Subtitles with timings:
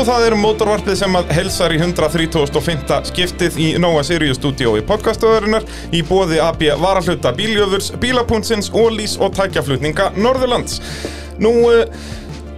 [0.00, 2.94] Jú, það er mótorvarpið sem að helsar í 135.
[3.10, 10.06] skiptið í Nóa Sirius stúdíói podcastöðurinnar í bóði AB Varahluta Bíljöfurs, Bílapuntsins, Ólís og tækjaflutninga
[10.16, 10.78] Norðurlands.
[11.36, 11.84] Nú, eh,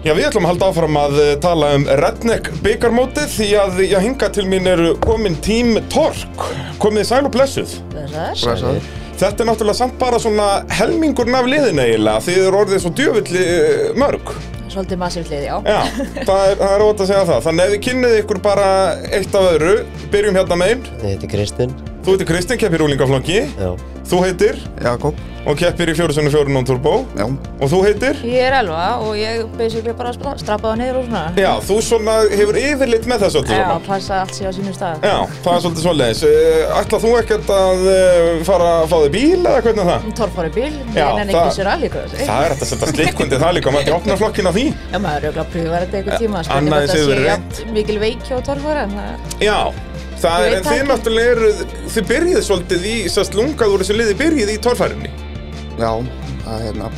[0.06, 3.98] já, við ætlum að halda áfram að eh, tala um Redneck byggarmótið því að já,
[4.06, 6.48] hinga til mín eru komin tím Tork.
[6.78, 7.74] Komið sæl og blessuð.
[7.90, 8.78] Blessaður.
[9.18, 10.48] Þetta er náttúrulega samt bara svona
[10.78, 14.36] helmingurinn af liðin eiginlega því þið eru orðið svo djöfulli eh, mörg.
[14.72, 15.56] Svolítið massíft lið, já.
[15.68, 15.80] Já,
[16.24, 17.40] það er, það er ótt að segja það.
[17.46, 18.68] Þannig ef við kynnið ykkur bara
[19.12, 19.74] eitt af öðru,
[20.14, 20.86] byrjum hérna megin.
[21.02, 21.74] Ég heiti Kristinn.
[22.02, 23.42] Þú heitir Kristinn, keppir úlingaflokki.
[23.60, 23.74] Já.
[24.08, 25.14] Þú heitir Jakob,
[25.46, 27.04] og keppir í 4x4 non-turbo.
[27.16, 27.24] já,
[27.62, 28.14] Og þú heitir?
[28.26, 31.32] Ég er Elva og ég basically bara stra- strappaði niður og svona.
[31.38, 33.82] Já, þú svona hefur yfirlit með þessu öllu Já, saman.
[33.86, 34.96] passa allt sér á sínum stað.
[35.02, 36.22] Já, það er svolítið svoleiðis.
[36.22, 40.00] Eh, Ætlað þú ekkert að eh, fara að fá þig bíl eða hvernig er það?
[40.18, 43.68] Torfari bíl, Já, það- ekki sér hvað Það er hægt að setja slikkundi það líka,
[43.70, 44.64] maður ekki opna flokkin á því.
[44.92, 46.38] Já, maður er auðvitað að pröfa þetta einhver tíma.
[46.50, 46.94] Annað eins
[50.22, 51.50] það það það er, en það þið náttúrulega eru,
[51.94, 55.10] þið byrjið svolítið í, sérst lungað úr þessu liði byrjið í torfærinni.
[55.78, 55.90] já,
[56.44, 56.90] það er hérna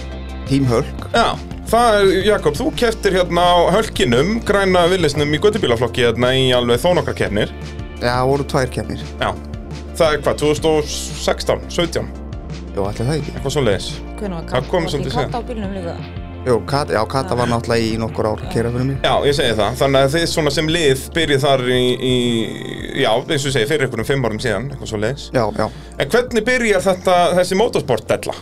[0.49, 1.29] Team Hulk, Já,
[1.73, 6.83] það er, Jakob, þú keftir hérna á hölkinum, græna villisnum í göttubílaflokki hérna í alveg
[6.85, 7.55] þó nokkra kefnir.
[8.01, 9.31] já, það voru tvær kemnir, Já,
[9.97, 12.13] það er hvað, 2016, 17,
[12.75, 13.89] já, allir það ekki eitthvað svo leiðis.
[14.19, 14.69] Hvernig var Það
[15.15, 16.24] katt, á bílnum líka?
[16.45, 19.33] Jú, Kat, já, Kata var náttúrulega í nokkur ár að kera fyrir mig Já, ég
[19.37, 22.17] segi það, þannig að þið svona sem lið byrjið þar í, í
[23.01, 25.25] já, eins og ég segi, fyrir einhverjum fimm árum síðan, eitthvað svo leiðis.
[25.33, 25.65] Já, já,
[26.05, 28.37] En hvernig byrjar þetta, þessi motorsport-della?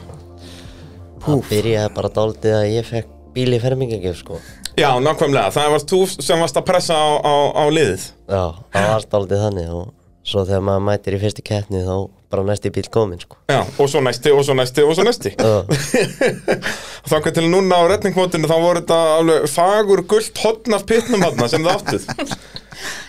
[1.23, 4.41] Það byrjaði bara dálítið að ég fekk bíl í fermingagjöf, sko.
[4.75, 8.09] Já, nákvæmlega, það varst þú sem varst að pressa á, á, á liðið.
[8.27, 8.43] Já,
[8.75, 9.87] það var dálítið þannig og
[10.27, 11.95] svo þegar maður mætir í fyrstu keppni þá
[12.33, 13.37] bara næsti bíl komin, sko.
[13.53, 15.35] Já, og svo næsti, og svo næsti, og svo næsti.
[15.37, 15.53] Já,
[17.11, 21.49] Þá til núna á retningmótinu þá voru þetta alveg fagur gullt hotn af pittnum hann
[21.53, 22.37] sem það áttuð.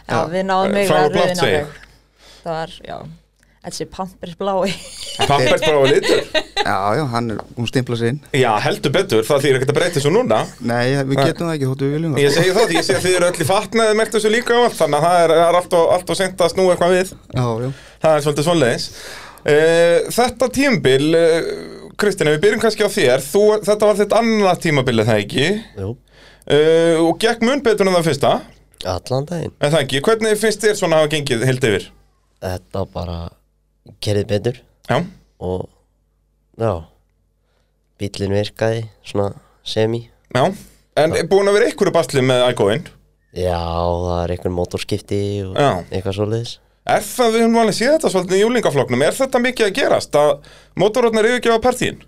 [0.10, 1.68] Já, við náðum mig Fagur að segi ég.
[1.68, 1.84] alveg.
[2.44, 2.98] Það var, já,
[3.64, 4.74] þessi pampers blái.
[5.28, 6.22] Pappert bara á litur.
[6.64, 9.78] já, já, hann er, hún stimpla sig inn Já, heldur betur, það þýr ekkert að
[9.80, 10.40] breyta þessu núna.
[10.64, 13.06] Nei, við getum það ekki, þóttu við viljum það Ég segi það, ég segi að
[13.08, 15.60] þið eru öll í fatnaði merkt þessu líka og allt, þannig að það er, er
[15.60, 17.14] allt og, allt og sent að snúa eitthvað við.
[17.38, 17.70] Já, já,
[18.04, 18.88] Það er svolítið svoleiðis.
[19.44, 24.16] Uh, þetta tímabil, uh, Kristinn, ef við byrjum kannski á þér, þú, þetta var þitt
[24.20, 25.48] annað tímabil, er það ekki?
[25.84, 25.94] jú,
[26.44, 28.30] Uh, og gekk mun betur en það fyrsta,
[28.84, 29.54] allan daginn.
[29.64, 30.02] en það ekki.
[30.04, 31.86] Hvernig finnst þér svona að hafa gengið heilt yfir?
[32.44, 33.16] Þetta bara
[34.04, 34.98] kerið betur Já,
[35.44, 35.70] og
[36.60, 36.74] já,
[38.00, 39.34] bílinn virkaði svona
[39.64, 40.10] semi.
[40.34, 40.44] já.
[40.96, 42.84] En er búin að vera einhverju basli með iGoin?
[43.34, 45.70] Já, það er einhvern mótorskipti og Já.
[45.90, 46.52] eitthvað svoleiðis.
[46.86, 50.18] Er það, við höfum alveg séð þetta svolítið í júlingafloknum, er þetta mikið að gerast
[50.20, 50.34] að
[50.78, 52.04] mótorotnar yfirgefa partíin?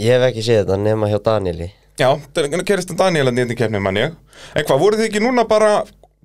[0.00, 1.68] Ég hef ekki séð þetta nema hjá Danieli.
[2.00, 4.16] Já, það gerist um Daniel að nýtti keppni mann ég.
[4.56, 5.70] En hvað, voruð þið ekki núna bara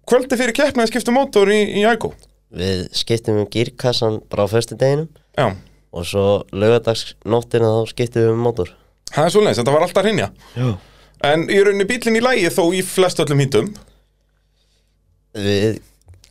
[0.07, 2.13] kvöldi fyrir keppni að skipta mótor í, í iGo?
[2.51, 5.07] Við skiptum um gírkassan bara á föstu deginum
[5.37, 5.53] Já,
[5.95, 8.73] og svo lögadagsnóttina þá skiptum við um mótor.
[9.11, 10.27] það er svolítið, þetta var alltaf hrinja.
[10.55, 10.67] Já.
[11.31, 13.69] En í rauninni bílinn í lægi þó í flest öllum hýndum.
[15.37, 15.79] Við,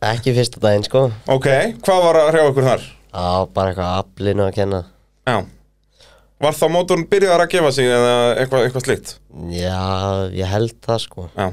[0.05, 1.47] ekki fyrsta daginn sko, Ok,
[1.85, 2.85] hvað var að hrjá ykkur þar?
[3.11, 4.81] var bara eitthvað aflinu að kenna.
[5.27, 5.37] Já.
[6.41, 9.11] Var þá mótorn byrjaðar að gefa sig eða eitthvað, eitthvað slikt?
[9.53, 11.49] Já, ég held það sko, Já.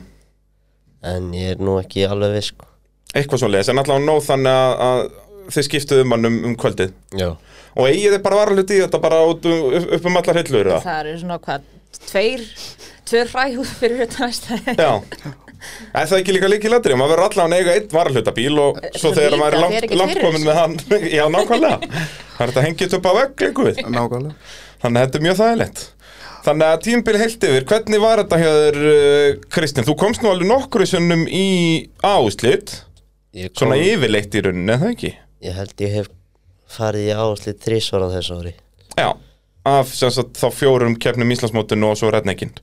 [1.12, 2.67] en ég er nú ekki alveg viss sko.
[3.16, 6.92] Eitthvað svolítið, en allavega nóg þannig að, að þið skiptuðu um hann um, kvöldið.
[7.16, 7.30] Já.
[7.78, 10.70] Og eigið þið bara varalhut í þetta bara út, um- upp, upp um allar hillur,
[10.74, 10.80] eða?
[10.84, 11.66] Það eru svona hvað,
[12.08, 12.47] tveir,
[13.08, 14.58] tveir ræhúð fyrir þetta næsta.
[14.84, 15.34] Já.
[15.91, 16.94] Er það ekki líka líki ladri?
[16.94, 20.42] Maður verður allavega að eiga einn varalhutabíl og svo Svo þegar maður er þessu.
[20.44, 20.76] með hann
[21.18, 24.36] Já, nákvæmlega Það er þetta hengið upp á vegg við nákvæmlega
[24.84, 25.82] Þannig að þetta er mjög þægilegt
[26.47, 29.86] Þannig að tímbil heilt yfir, hvernig var þetta hjá þér, uh, Kristinn?
[29.88, 31.48] Þú komst nú alveg nokkru sinnum í
[32.06, 32.88] áslit Ég,
[33.33, 35.12] kom, Svona yfirleitt í rauninni, eða ekki?
[35.44, 36.09] ég held ég hef
[36.69, 38.54] farið í áslið þrísvar á þessu ári.
[38.98, 39.09] Já,
[39.69, 42.54] af sem sagt þá fjórum keppnum Íslandsmótinu og svo redneckinn.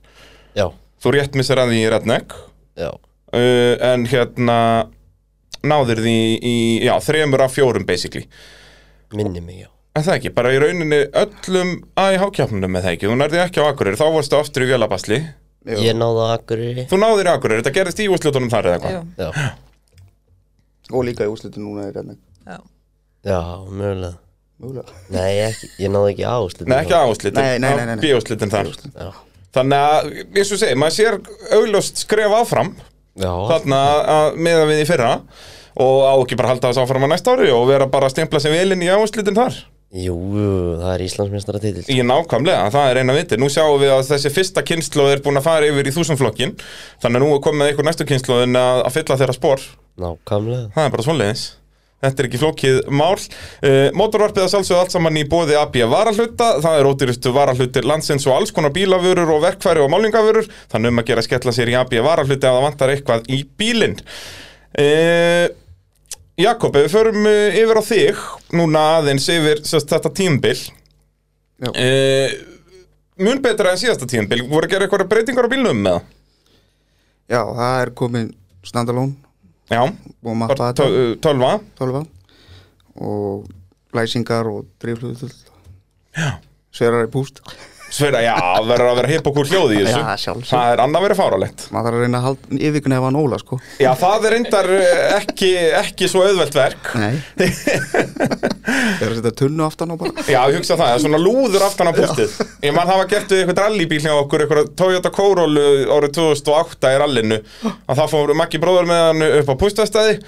[0.58, 0.68] Já,
[1.02, 2.32] Þú rétt missir að því í redneck.
[2.80, 4.58] Já, uh, en hérna
[5.66, 6.54] náðir því í,
[6.86, 8.24] já, þremur af fjórum basically.
[9.14, 9.68] Minni mig já.
[9.96, 13.68] En það ekki, bara í rauninni öllum AIH-kjafnunum með það ekki, þú nærði ekki á
[13.70, 15.20] Akureyri, þá varstu aftur í Vélabasli.
[15.66, 16.84] Ég náði á Akureyri.
[16.90, 19.14] Þú náðir í Akureyri, þetta gerðist í úrslutunum þar eða eitthvað?
[19.16, 19.46] Já,
[20.92, 22.14] Og líka í úslitu núna er hérna
[22.46, 22.58] já.
[23.26, 23.40] já,
[23.70, 24.14] mögulega.
[24.62, 26.70] Mögulega Nei, ekki, ég náði ekki á úrslitin.
[26.72, 28.04] Nei, ekki A-úrslitin, Nei, nei, nei, nei, nei.
[28.06, 29.10] B-úrslitin þar Já,
[29.56, 31.18] Þannig að, eins og segi, maður sér
[31.58, 32.70] augljóst skref áfram
[33.16, 33.80] já, þarna
[34.14, 35.10] að meða við í fyrra
[35.80, 38.14] og á ekki bara að halda þess áfram á næsta ári og vera bara að
[38.16, 39.56] stempla sem velinn í A-úrslitin þar
[39.94, 40.16] Jú,
[40.80, 41.84] það er Íslandsmeistaratitil.
[41.94, 43.36] Í nákvæmlega, það er eina viti.
[43.38, 46.56] Nú sjáum við að þessi fyrsta kynnslóð er búin að fara yfir í þúsundflokkin
[47.04, 49.62] Þannig að nú er komið einhver næstu kynnslóðin að, að fylla þeirra spór
[50.02, 50.66] Nákvæmlega.
[50.74, 51.44] Það er bara svoleiðis.
[52.04, 53.14] Þetta er ekki flókið mál.
[53.16, 56.48] Uh, Mótorvarpið að sjálfsögðu allt saman í bóði AB varahluta.
[56.64, 61.00] Það er ódýrustu varahlutir landsins og alls konar bílavörur og verkfæri og málingavörur Þannig um
[61.00, 63.96] að gera skella sér í AB varahluti ef það vantar eitthvað í bílinn.
[64.76, 65.46] Uh,
[66.36, 68.18] Jakob, ef við förum uh, yfir á þig
[68.58, 70.56] Núna aðeins yfir sérst, þetta tímbil
[71.64, 71.70] Já.
[71.70, 72.34] uh,
[73.24, 76.12] Mun betra en síðasta tímbil Voru að gera eitthvað breytingar á bílnum með það?
[77.26, 78.26] Já, það er komin
[78.62, 79.14] standalone.
[79.66, 79.80] Já,
[80.22, 81.56] bara tö- tölva.
[81.80, 82.04] 12
[83.02, 83.48] og
[83.98, 85.24] læsingar og drifluð
[86.70, 87.40] sverar í púst
[87.86, 88.34] Sveira, já,
[88.66, 90.00] verður að vera hipp okkur hljóði í þessu.
[90.02, 90.50] Já, sjálfsög.
[90.50, 93.38] Það er annað verið fáralegt maður þarf að reyna að halda yfirkunni ef hann óla
[93.40, 93.58] sko.
[93.82, 95.50] Já, það er reyndar eh, ekki,
[95.80, 96.90] ekki svo auðvelt verk.
[96.98, 97.14] Nei.
[98.66, 100.24] Það er að setja tunnu aftan á bara.
[100.26, 102.32] Já, ég hugsa það, það er svona lúður aftan á pústið
[102.64, 106.98] Ég mann hafa gert við eitthvað rallybíl hjá okkur eitthvað Toyota Corolla árið 2008 í
[107.02, 107.38] rallinu.
[107.86, 110.18] Að það fór Maggi bróður með hann upp á pústastæði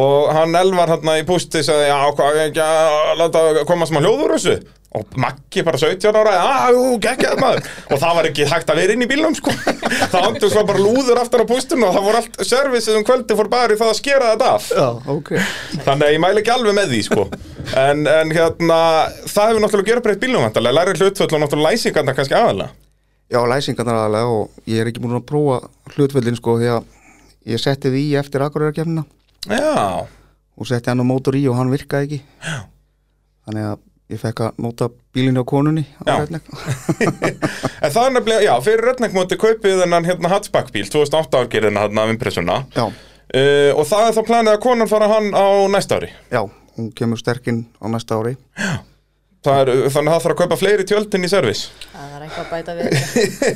[0.00, 4.24] og hann Elvar hann í pústi sagði, já, hvað, ekki að láta koma smá hljóður
[4.26, 4.56] úr þessu
[4.94, 6.32] og Maggi bara 17 ára,
[7.40, 7.66] maður.
[7.90, 9.54] Og það var ekki hægt að vera inn í bílnum sko.
[10.12, 13.38] það andur svo bara lúður aftan á pústinu og það voru allt servisið um kvöldi
[13.38, 14.68] fór bara í það að skera þetta af.
[14.70, 14.86] Já,
[15.16, 15.32] ok.
[15.88, 17.26] Þannig að ég mæli ekki alveg með því sko.
[17.80, 18.78] En, en hérna,
[19.24, 22.70] það hefur náttúrulega gerð breytt bílnum vantarlega Læri hlutföll og náttúrulega læsingarna kannski aðalega
[23.32, 25.62] Já, læsingarnar aðalega og ég er ekki búin að prófa
[25.94, 26.90] hlutvöldin sko því að
[27.54, 28.44] ég setti því í eftir
[29.44, 30.06] Já,
[30.56, 32.20] og setti hann á mótor í og hann virkaði ekki.
[32.40, 32.62] Já.
[33.44, 33.82] Þannig að
[34.12, 36.14] ég fekk að nota bílinni á konunni á Já.
[36.20, 36.48] Redneck.
[37.84, 41.86] en það er nefnilega, já, fyrir Redneck móti kaupið þennan hérna hatchback bíl 2008 árgerðina
[41.86, 42.58] hérna af impressuna.
[42.76, 46.10] Já, uh, Og það er þá planið að konan fara hann á næsta ári?
[46.32, 46.42] Já,
[46.76, 48.36] hún kemur sterkinn á næsta ári.
[49.44, 51.66] Það er, Þannig að það þarf að kaupa fleiri tjöldin í servis?
[52.00, 52.86] Er eitthvað að bæta við.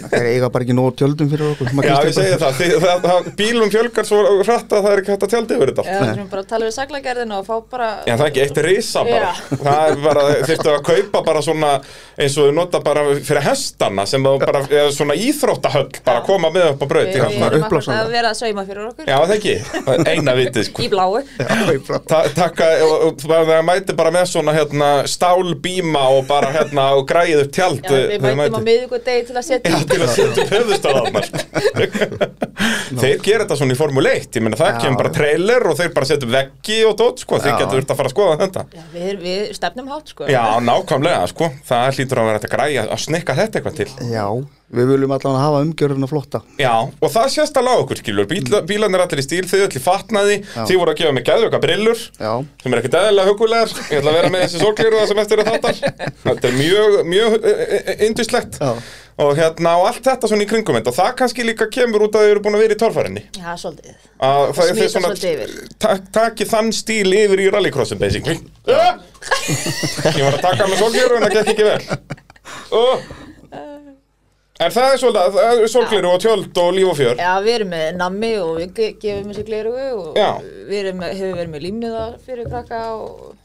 [0.09, 1.71] Það er eiga bara ekki nóg tjöldum fyrir okkur.
[1.79, 2.39] Já, ég eitthvað.
[2.43, 5.57] það, því, það, það Bílum fjölgar svo hratt að það er ekki hægt að tjálta
[5.59, 5.85] yfir þetta.
[5.89, 8.45] Já, við þurfum bara að tala við saglagerðina og fá bara Já, það er ekki
[8.47, 9.33] eitt risa bara.
[9.33, 9.59] Já.
[9.69, 11.71] Það er bara, þurftu að kaupa bara svona
[12.19, 16.51] eins og þau nota bara fyrir hestana sem þú bara, eða svona íþróttahöll bara koma
[16.55, 17.99] með upp á braut erum uppblásandi.
[17.99, 19.09] að vera að sauma fyrir okkur.
[19.09, 20.83] Já, það ekki, Það er eina vitið sko.
[20.87, 21.23] Í bláu.
[22.39, 27.45] Takka, og- og það mæti bara með svona hérna stálbíma og bara hérna og græðið
[27.47, 27.83] upp tjald.
[27.85, 31.27] Já, við mætum á miðugu degi til að setja Já, til að setja upp höfðustöðarnar
[32.99, 35.91] Þeir gera þetta svona í Formule 1 Ég meina það kemur bara trailer og þeir
[35.97, 38.65] bara setja veggi og dót sko Þeir getur þurft að fara að skoða þetta.
[38.75, 40.29] Já, við, við stefnum hátt sko.
[40.31, 43.91] Já, nákvæmlega, sko Það hlýtur að vera þetta græja að snikka þetta eitthvað til.
[44.13, 44.27] Já,
[44.69, 46.41] við viljum allavega hafa umgjörðuna flotta.
[46.61, 48.29] Já, og það sést alveg á okkur, skilur.
[48.29, 51.61] Bíla, Bílarnir allir í stíl, þið öll í fatnaði Þið voru að gefa mig geðvöka
[51.63, 52.33] brillur Já,
[52.63, 53.75] sem er ekkert eðlilega hugulegar.
[53.89, 55.83] Ég ætla að vera með þessi sólgleru sem eftir að þáttar.
[56.27, 57.39] Þetta er mjög, mjög
[58.09, 58.73] indislegt Já.
[59.19, 62.15] Og hérna, og allt þetta svona í kringum þetta Og það kannski líka kemur út
[62.15, 63.23] að þið eru búin að vera í torfærinni.
[63.35, 63.97] Já, svolítið.
[64.23, 65.73] Að það er smita þið svona svolítið yfir.
[65.83, 68.39] tak, takið þann stíl yfir í rallycrossin basically.
[68.69, 71.81] Ég var að taka með sólgleru en það gekk ekki vel.
[72.73, 73.03] Oh.
[74.59, 77.19] En það er svolítið sólgleru og tjöld og líf og fjör?
[77.21, 80.31] Já, við erum með nammi og við ge- gefum þessi glerugu og Já.
[80.71, 83.37] við erum með, hefur verið með límniða fyrir krakka og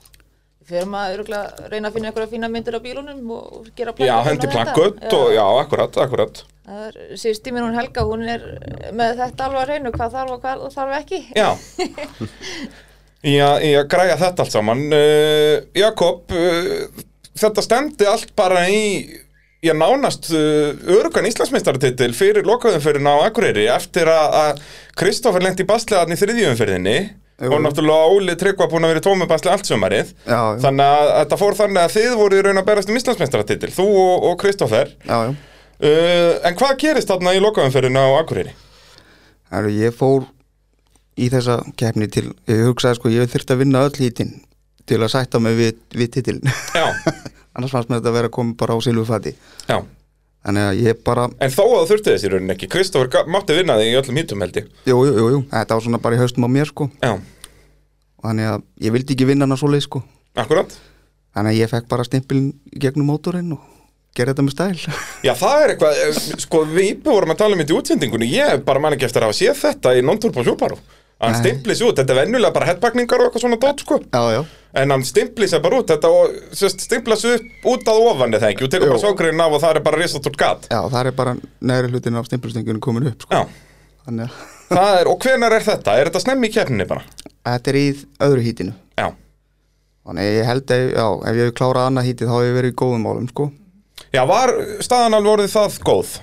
[0.63, 3.95] við förum að örugglega reyna að finna einhverja fína myndir á bílunum og gera já,
[3.99, 6.43] plakat hendi plankut og já, akkurat, akkurat.
[6.63, 8.45] Það er, síðust tíminn hún Helga, hún er
[8.95, 11.19] með þetta alveg að reynu, hvað þarf og hvað þarf ekki.
[11.35, 11.49] já.
[13.23, 14.81] Í að græja þetta allt saman.
[14.91, 17.03] Uh, Jakob uh,
[17.39, 18.81] þetta stemdi allt bara í
[19.63, 24.59] Já, nánast uh, örugan Íslandsmeistaratitil fyrir lokaðumferðin á Akureyri eftir að
[24.99, 27.47] Kristoffer lendi í baslegaðan í þriðjumferðinni Jú.
[27.49, 30.11] og náttúrulega Óli Tryggva búin að vera í tómi basli allt sumarið.
[30.27, 33.71] Já, þannig að þetta fór þannig að þið voru í raun að berast um Íslandsmeistaratitil,
[33.73, 34.45] þú og, og
[35.07, 35.17] já
[35.83, 38.53] uh, en hvað gerist þarna í lokaðumferðin á Akureyri?
[39.53, 40.27] Heru, Ég fór
[41.19, 44.33] í þessa keppni til, ég hugsaði sko, ég þurfti að vinna öll hítin
[44.89, 46.87] til að sætta mig við, við titilin Já,
[47.55, 49.35] annars fannst mér þetta að vera að koma bara á silfufati
[49.69, 49.77] já.
[50.43, 53.25] Þannig að ég bara, En þó að þú þurfti þess í rauninni ekki, Kristoffer ga-
[53.31, 54.65] mátti vinna þig í öllum hítum held ég.
[54.89, 55.37] Jú, jú, jú, jú.
[55.53, 56.89] Þetta var svona bara í haustum á mér sko.
[56.99, 60.01] Já, og þannig að ég vildi ekki vinna hana svo leið sko.
[60.35, 60.75] Akkurat.
[61.33, 63.63] Þannig að ég fekk bara stimpilin gegnum mótorinn og
[64.13, 64.97] gerði þetta með stæl.
[65.23, 68.29] Já, það er eitthvað, eh, sko við íbúið vorum að tala um þetta í útsendingunni,
[68.35, 70.51] ég bara man ekki eftir að hafa séð þetta í non-turbo að
[71.21, 71.39] hann Nei.
[71.41, 74.41] stimpli sér út, þetta er venjulega bara headbagningar og eitthvað svona dót sko já, já,
[74.81, 78.33] en hann stimpli sér bara út, þetta og sérst, stimpla sér upp út að ofan
[78.39, 81.11] eða ekki og tekur bara sógriðin af og það er bara risastórt gat já, það
[81.11, 83.43] er bara neðri hlutin af stimpilstengunum komin upp sko.
[84.03, 84.33] Þannig
[84.75, 85.93] er, og hvenar er þetta?
[85.95, 87.05] Er þetta snemmi í keppninni bara?
[87.47, 87.85] þetta er í
[88.27, 89.07] öðru hítinu Já,
[90.03, 92.73] þannig ég held að, já, ef ég hef klárað annað hítið þá hef ég verið
[92.73, 93.49] í góðum málum sko
[94.13, 94.51] Já, var
[94.83, 96.13] staðan alveg orðið það góð?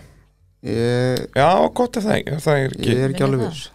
[0.69, 1.49] ég, Já,
[1.81, 2.91] gott er það ekki, það er ekki.
[2.91, 3.69] ég er ekki alveg viss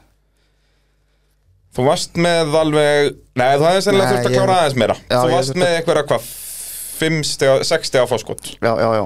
[1.75, 4.95] Þú varst með alveg, nei þú hefði sennilega Nei, þurft að ég- klára aðeins meira.
[5.09, 6.27] Já, þú varst með eitthvað hvað,
[7.01, 8.51] 5 stega, 6 stega fórskot.
[8.63, 9.05] já, já, já,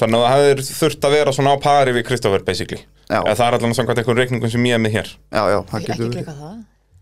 [0.00, 2.84] Þannig að það hefði þurft að vera svona á pari við Kristoffer basically.
[3.10, 3.18] Já.
[3.24, 5.08] Eða það er allan samkvæmt einhvern reikningum sem ég er með hér.
[5.34, 6.58] já, já, það Ekki getur verið klika það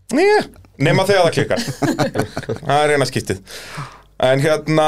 [0.09, 0.41] Nýja,
[0.81, 1.61] nema þegar það klikkar.
[2.65, 3.41] það er eina skiptið.
[4.19, 4.87] En hérna,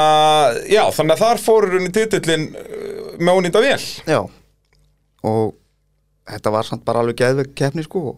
[0.66, 3.78] já, þannig að þar fóru henni titillin uh, með ónýta vel.
[4.10, 4.18] Já
[5.22, 5.54] og
[6.26, 8.16] þetta var samt bara alveg sko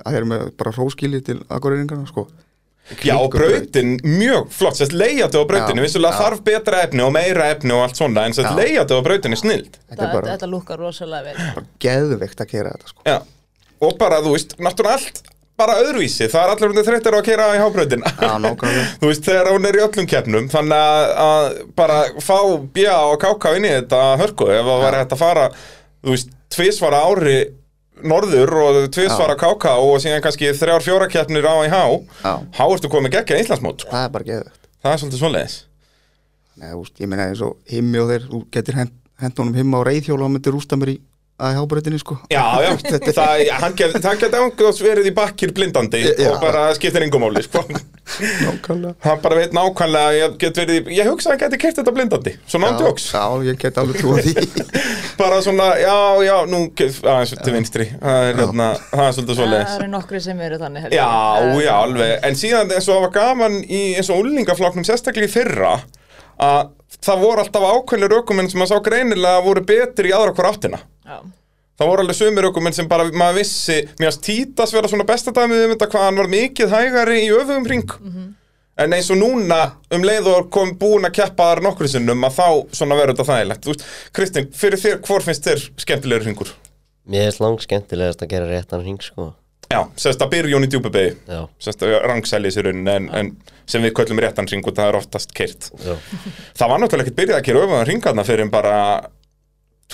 [0.00, 2.26] það er með bara hróskili til akkurýringarna sko.
[3.00, 6.20] Já, og brautin mjög flott, sérst leiðandi á brautinu, vissulega já.
[6.20, 8.58] þarf betra efni og meira efni og allt svona, en sérst Já.
[8.58, 9.78] leiðandi á brautinu snild.
[9.88, 11.46] þetta er bara, þetta lúkar rosalega vel.
[11.56, 13.06] Bara geðvegt að kera þetta sko.
[13.08, 13.16] Já,
[13.88, 15.22] og bara, þú veist, náttúrulega allt
[15.56, 18.04] bara öðruvísi, það er allir undir þreyttir að kera í hábrautin.
[18.04, 18.86] Já, nákvæmlega.
[19.00, 22.38] Þú veist, þegar hún er í öllum keppnum þannig að, að bara fá
[22.74, 25.44] bjá og káka inn í þetta hörku ef það var hægt að fara,
[26.02, 27.38] þú veist tvisvara ári
[28.02, 31.84] norður og tvisvara káka og síðan kannski þrjár fjóra keppnir á í há
[32.24, 33.92] há ertu komið geggja Íslandsmót sko.
[33.94, 34.68] það er bara geðvegt.
[34.82, 35.22] Það er svolítið
[36.78, 38.78] veist, ég meina eins og himmi og þeir þú getur
[39.42, 41.00] honum himma á reyðhjóla og myndir rústa mér í
[41.40, 42.14] að hábreytinni sko.
[42.30, 42.70] Já, já,
[43.18, 46.28] það, hann get, það geti ángjóðs verið í bakkir blindandi Já.
[46.30, 47.64] og bara skiptir engum máli, sko.
[48.04, 48.94] Nákvæmlega.
[49.02, 51.78] Hann bara veit nákvæmlega að ég get verið, í- ég hugsa að hann geti kert
[51.80, 54.34] þetta blindandi svona Já, ándjóks, já, ég get alveg trúa því.
[55.20, 59.40] Bara svona, já, já, nú, aðeins til vinstri, það er, hérna, það er svolítið Það
[59.42, 59.74] svoleiðis.
[59.80, 61.00] eru nokkri sem eru þannig held ég.
[61.00, 64.86] Já, Það- já, alveg, en síðan eins og það var gaman í eins og úlingaflokknum,
[64.88, 65.74] sérstaklega í fyrra,
[66.44, 66.72] að
[67.04, 70.50] það voru alltaf ákveðnir ökumenn sem að sá greinilega að voru betri í aðra hver
[70.52, 70.82] áttina.
[71.04, 71.18] Já.
[71.74, 75.32] Það voru alveg sumir ökumenn sem bara, maður vissi, mér að Títas vera svona besta
[75.34, 77.94] dæmið um þetta hvað hann var mikið hægari í öfugum ring.
[78.78, 79.60] En eins og núna,
[79.94, 82.46] um leið og kom búin að keppa þar nokkru sinnum, að þá
[82.78, 83.62] svona verður þetta þægilegt.
[83.66, 83.84] Þú veist,
[84.14, 86.54] Kristinn, fyrir þér, hvor finnst þér skemmtilegur hringur?
[87.10, 89.32] Mér er lang skemmtilegast að gera réttan hring sko
[89.74, 93.30] Já, sérst að byrja hún í djúpubegi, Já, sérst að rangsælis í rauninni, en, en
[93.68, 95.70] sem við köllum réttan hring og það er oftast kyrt.
[95.82, 95.94] já,
[96.54, 98.74] Það var náttúrulega ekkert byrjað að gera öfugan hringarna fyrir en bara,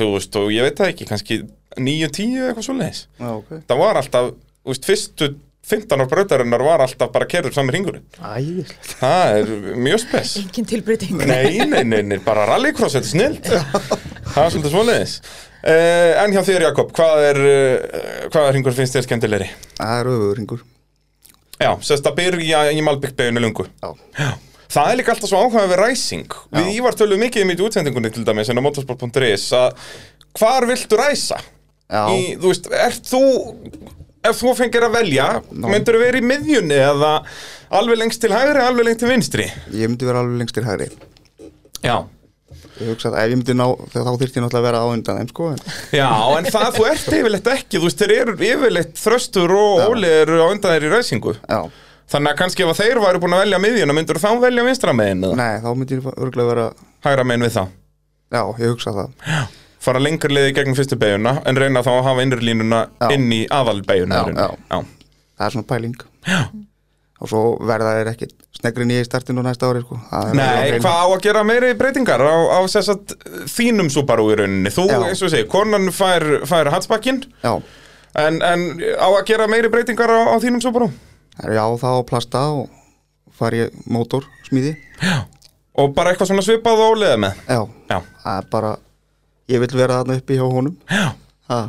[0.01, 1.39] þú veist, og ég veit það ekki, kannski
[1.77, 3.05] 9-10 eitthvað svo leiðis.
[3.21, 4.33] Já, ok það var alltaf,
[4.65, 5.31] þú veist, fyrstu
[5.71, 8.07] 15 ár brautarinnar var alltaf bara kerður saman ringurinn.
[8.19, 9.53] Æðislegt Það er
[9.85, 10.33] mjög spes.
[10.41, 13.53] Engin tilbreyting Nei, nei, nei, nei, bara rallycross, þetta er snilt.
[14.31, 15.15] Það er svolítið svoleiðis.
[15.61, 19.51] Uh, en hjá þér, Jakob, hvað er, uh, hvaða ringur finnst þér skemmtilegri?
[19.77, 20.63] Það er öfuringur
[21.61, 23.67] Já, sérst að byrja í Malbyggbeginu lungu.
[23.83, 24.31] Já, Já.
[24.71, 26.37] Það er líka alltaf svo áhuga við ræsing.
[26.55, 26.69] Við.
[26.79, 29.89] Ívar tölum mikið um í útsendingunni til dæmis en á motorsport.is að
[30.39, 31.41] hvar viltu ræsa?
[31.91, 33.23] í, þú veist, ert þú
[34.31, 37.13] ef þú fengir að velja, myndur þú vera í miðjunni eða
[37.81, 39.47] alveg lengst til hægri, alveg lengst til vinstri?
[39.75, 40.91] Ég myndi vera alveg lengst til hægri.
[41.83, 41.97] Já,
[42.81, 45.19] Ég hugsa að ef ég myndi ná, þá þyrfti ég náttúrulega að vera á undan
[45.21, 45.59] þeim sko en,
[45.93, 46.09] já,
[46.39, 50.47] en það þú ert yfirleitt ekki, þú veist, þeir eru yfirleitt þröstur og eru á
[50.49, 51.35] undan þeir í ræsingu.
[51.45, 51.59] Já,
[52.11, 54.95] Þannig að kannski ef að þeir væru búin að velja miðjuna, myndur þá velja vinstra
[54.99, 55.37] megin eða?
[55.39, 56.65] Nei, þá myndi ég örgulega vera
[57.07, 57.69] hægra megin við það.
[58.31, 59.13] Já, ég hugsa það.
[59.81, 63.07] Fara lengur liði gegn fyrstu beiguna en reyna þá að hafa innri línuna Já.
[63.15, 64.81] inn í aðalbeiguna Já, já.
[65.41, 65.95] Það er svona pæling.
[66.29, 66.41] Já.
[67.21, 69.97] Og svo verða þeir ekki snegri nýja í startinu næsta ári sko.
[70.37, 73.15] Nei, hvað á að gera meiri breytingar á, á sess að
[73.55, 74.73] þínum Subaru í rauninni?
[74.73, 74.99] Þú, Já.
[75.09, 77.55] eins og segi, konan fær, fær hatsbakkin Já,
[78.25, 78.67] en, en
[79.01, 80.89] á að gera meiri breytingar á, á þínum Subaru
[81.41, 82.69] það er já þá plasta og
[83.41, 84.77] fari ég mótor smíði.
[85.81, 87.43] Og bara eitthvað svona svipað og ólega með?
[87.49, 88.01] Já, Já,
[88.53, 88.77] bara
[89.51, 90.77] Ég vil vera þarna uppi hjá honum.
[91.51, 91.63] Já.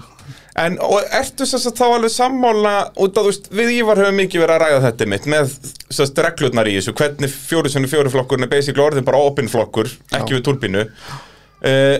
[0.61, 4.19] En og ertu sess að þá alveg sammála út að þú veist, við Ívar höfum
[4.19, 5.53] mikið verið að ræða þetta mitt með
[5.95, 9.89] sess reglurnar í þessu hvernig fjóri sinni fjóri flokkurinn er basically orðin bara opin flokkur,
[10.11, 10.37] ekki Já.
[10.37, 11.95] við turbínu uh,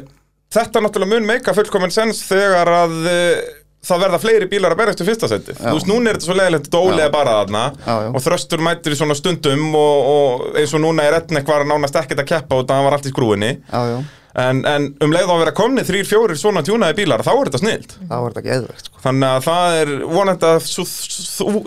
[0.51, 3.41] Þetta náttúrulega mun meika fullkominn sens þegar að uh,
[3.85, 6.38] það verða fleiri bílar að berjast í fyrsta seti Þú veist, núna er þetta svo
[6.38, 8.09] leiðilegt þetta ólega bara þarna Já, já.
[8.13, 11.97] og þröstur mætir í svona stundum og, og eins og núna er etnek var nánast
[12.01, 13.97] ekkert að keppa og það var allt í skrúinni Já, já,
[14.45, 17.50] en, en um leið á að vera komni þrýr, fjórir svona tjúnaði bílar þá er
[17.50, 19.01] þetta snilt þá er þetta geðvegt sko.
[19.07, 20.59] Þannig að það er vonandi að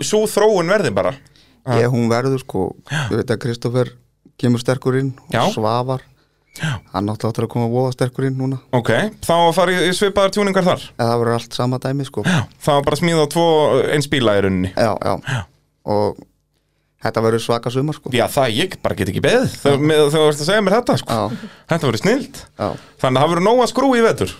[0.07, 1.11] sú þróun verði bara.
[1.75, 2.65] Ég, hún verður sko.
[3.11, 3.91] Ég veit að Kristoffer
[4.39, 5.51] kemur sterkur inn og.
[5.53, 6.03] Svavar.
[6.93, 8.59] Hann átti áttur að koma voða sterkur inn núna.
[8.75, 8.91] Ok,
[9.25, 10.85] þá að fara í, í svipaðar tjúningar þar?
[10.95, 12.23] Eða það verður allt sama dæmi sko.
[12.23, 13.45] Já, Það var bara að smíða tvo
[13.95, 14.71] eins bíla í rauninni.
[14.77, 15.43] Já,
[15.85, 16.21] Og
[17.05, 18.09] þetta verður svaka sumar sko.
[18.15, 19.57] Já, það ég bara get ekki beðið.
[19.61, 21.17] Þegar þú varst að segja mér þetta sko.
[21.19, 22.39] Já, Þetta verður snilt.
[22.57, 22.69] Já.
[23.03, 24.33] Þannig að það verður nóg að skrú í vetur.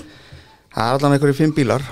[0.76, 1.86] Það er allan einhverju fimm bílar.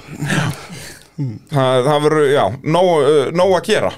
[1.13, 3.91] Það, það verður, já, nóg, uh, nóg að gera.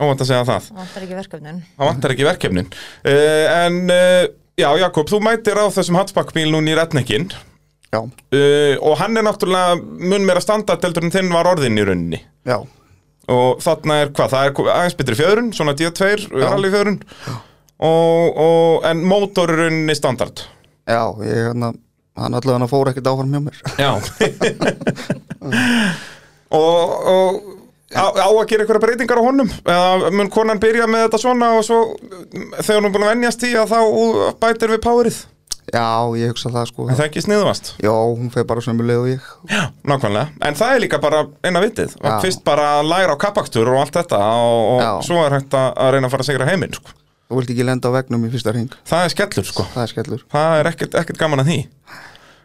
[0.00, 0.66] Óvænt að segja það.
[0.68, 1.62] Það vantar ekki verkefnin.
[1.76, 2.68] Það vantar ekki verkefnin.
[3.00, 4.28] Uh, En uh,
[4.58, 7.30] já, Jakob, þú mætir á þessum hatsbakkbíl núna í retnekinn
[7.90, 12.20] Já, uh, Og hann er náttúrulega mun meira standardeldur en þinn var orðin í rauninni.
[12.46, 12.60] Já,
[13.30, 17.00] Og þarna er hvað, það er aðeins betri fjöðrun Svona D2, rally fjöðrun
[17.80, 20.42] og, og, En mótor er standard.
[20.84, 21.70] Já, ég hérna,
[22.18, 23.56] hann allavega fór ekkert áfram hjá mér.
[23.80, 23.92] Já.
[26.50, 27.59] Og, og
[27.94, 31.48] á, á að gera einhverja breytingar á honum eða mun konan byrja með þetta svona
[31.58, 31.80] og svo
[32.62, 33.80] þegar hún búin að venjast í að þá
[34.42, 35.20] bætir við powerið
[35.70, 35.86] Já,
[36.18, 36.84] ég hugsa það sko.
[36.88, 39.26] en það er ekki sniðvast Já, hún fer bara sömuleg og ég.
[39.52, 42.14] Já, nákvæmlega, en það er líka bara eina vitið, Já.
[42.24, 44.90] fyrst bara að læra á kappakstur og allt þetta og, og Já.
[45.06, 46.90] svo er hægt að reyna að fara að segra heiminn sko.
[47.30, 48.72] Þú vilt ekki lenda á vegnum í fyrsta ring.
[48.90, 50.24] það er skellur sko, Það er skellur.
[50.34, 51.58] það er ekkert, ekkert gaman að því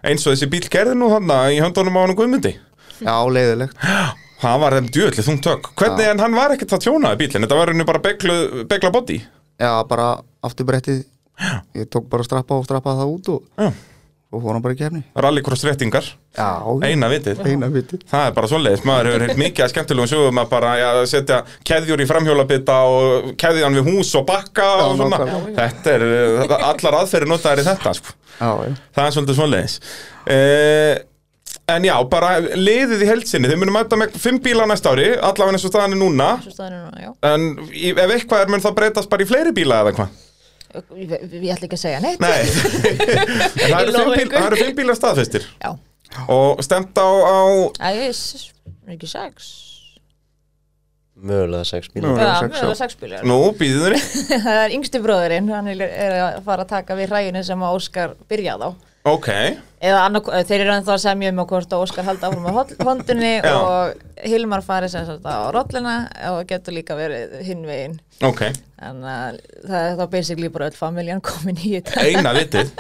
[0.06, 2.54] eins og þessi bíl gerði nú þarna í höndunum á hann Guðmundi
[3.02, 3.82] Já, leiðilegt.
[4.42, 6.12] Það var þeim djöðli þungt tök hvernig Já.
[6.12, 9.20] en hann var ekkert að tjónaði bílinn þetta var henni bara begla body
[9.56, 11.06] Já, bara afturbrettið.
[11.76, 13.70] Ég tók bara strappa og strappaði það út og, Já.
[14.36, 15.02] og fór hann bara í kefni.
[15.16, 16.50] rallycross réttingar, Já,
[16.84, 17.40] eina vitið.
[18.12, 21.40] Það er bara svoleiðis, maður hefur heilt mikið að skemmtilegum sögum að bara ja, setja
[21.64, 25.22] keðjur í framhjólabita og keðjan við hús og bakka Já, og svona.
[25.24, 25.56] nákvæmlega.
[25.62, 26.08] Þetta er,
[26.74, 28.16] allar aðferði notaðar í þetta, sko.
[28.36, 28.76] Já, já.
[29.00, 29.78] Það er svolítið svoleiðis.
[30.28, 30.94] Uh,
[31.74, 35.56] en já, bara liðið í heilsinni, þið munum mæta með fimm bíla næsta ári, allavega
[35.58, 37.12] eins og staðan er núna, Svo staðan er núna, já.
[37.32, 40.22] En í, ef eitthvað er mun það breytast bara í fleiri bíla eða hvað?
[40.76, 42.20] Ég, ég ætla ekki að segja neitt.
[42.20, 42.42] Nei,
[43.64, 44.40] en það eru Ég lofa fimm, bíl, ykkur.
[44.40, 45.46] það eru fimm bíla staðfestir.
[45.64, 45.70] Já,
[46.36, 47.40] og stemt á, á
[47.80, 48.52] Æ, ég s-
[48.86, 49.54] er ekki sex?
[51.16, 52.10] Mögulega sex bílar.
[52.12, 52.28] Mögulega.
[52.28, 52.72] Já, sex, það já.
[52.76, 53.22] er sex bílar.
[53.26, 53.96] Nú, býðið þér
[54.46, 57.78] Það er yngsti bróðurinn, hann er er að fara að taka við hræjunni sem að
[57.80, 58.72] Óskar byrjaði á
[59.06, 59.30] Ok,
[59.86, 62.54] Eða annað, þeir eru ennþá að semja um hvort að Óskar haldi áfram á
[62.88, 65.96] hondunni og Hilmar fari sem sagt á rollina
[66.32, 67.98] og getur líka verið hinn veginn.
[68.26, 68.48] Ok.
[68.80, 72.06] Þannig að það er þá basically bara öll familjan komin í þetta.
[72.08, 72.72] Eina vitið.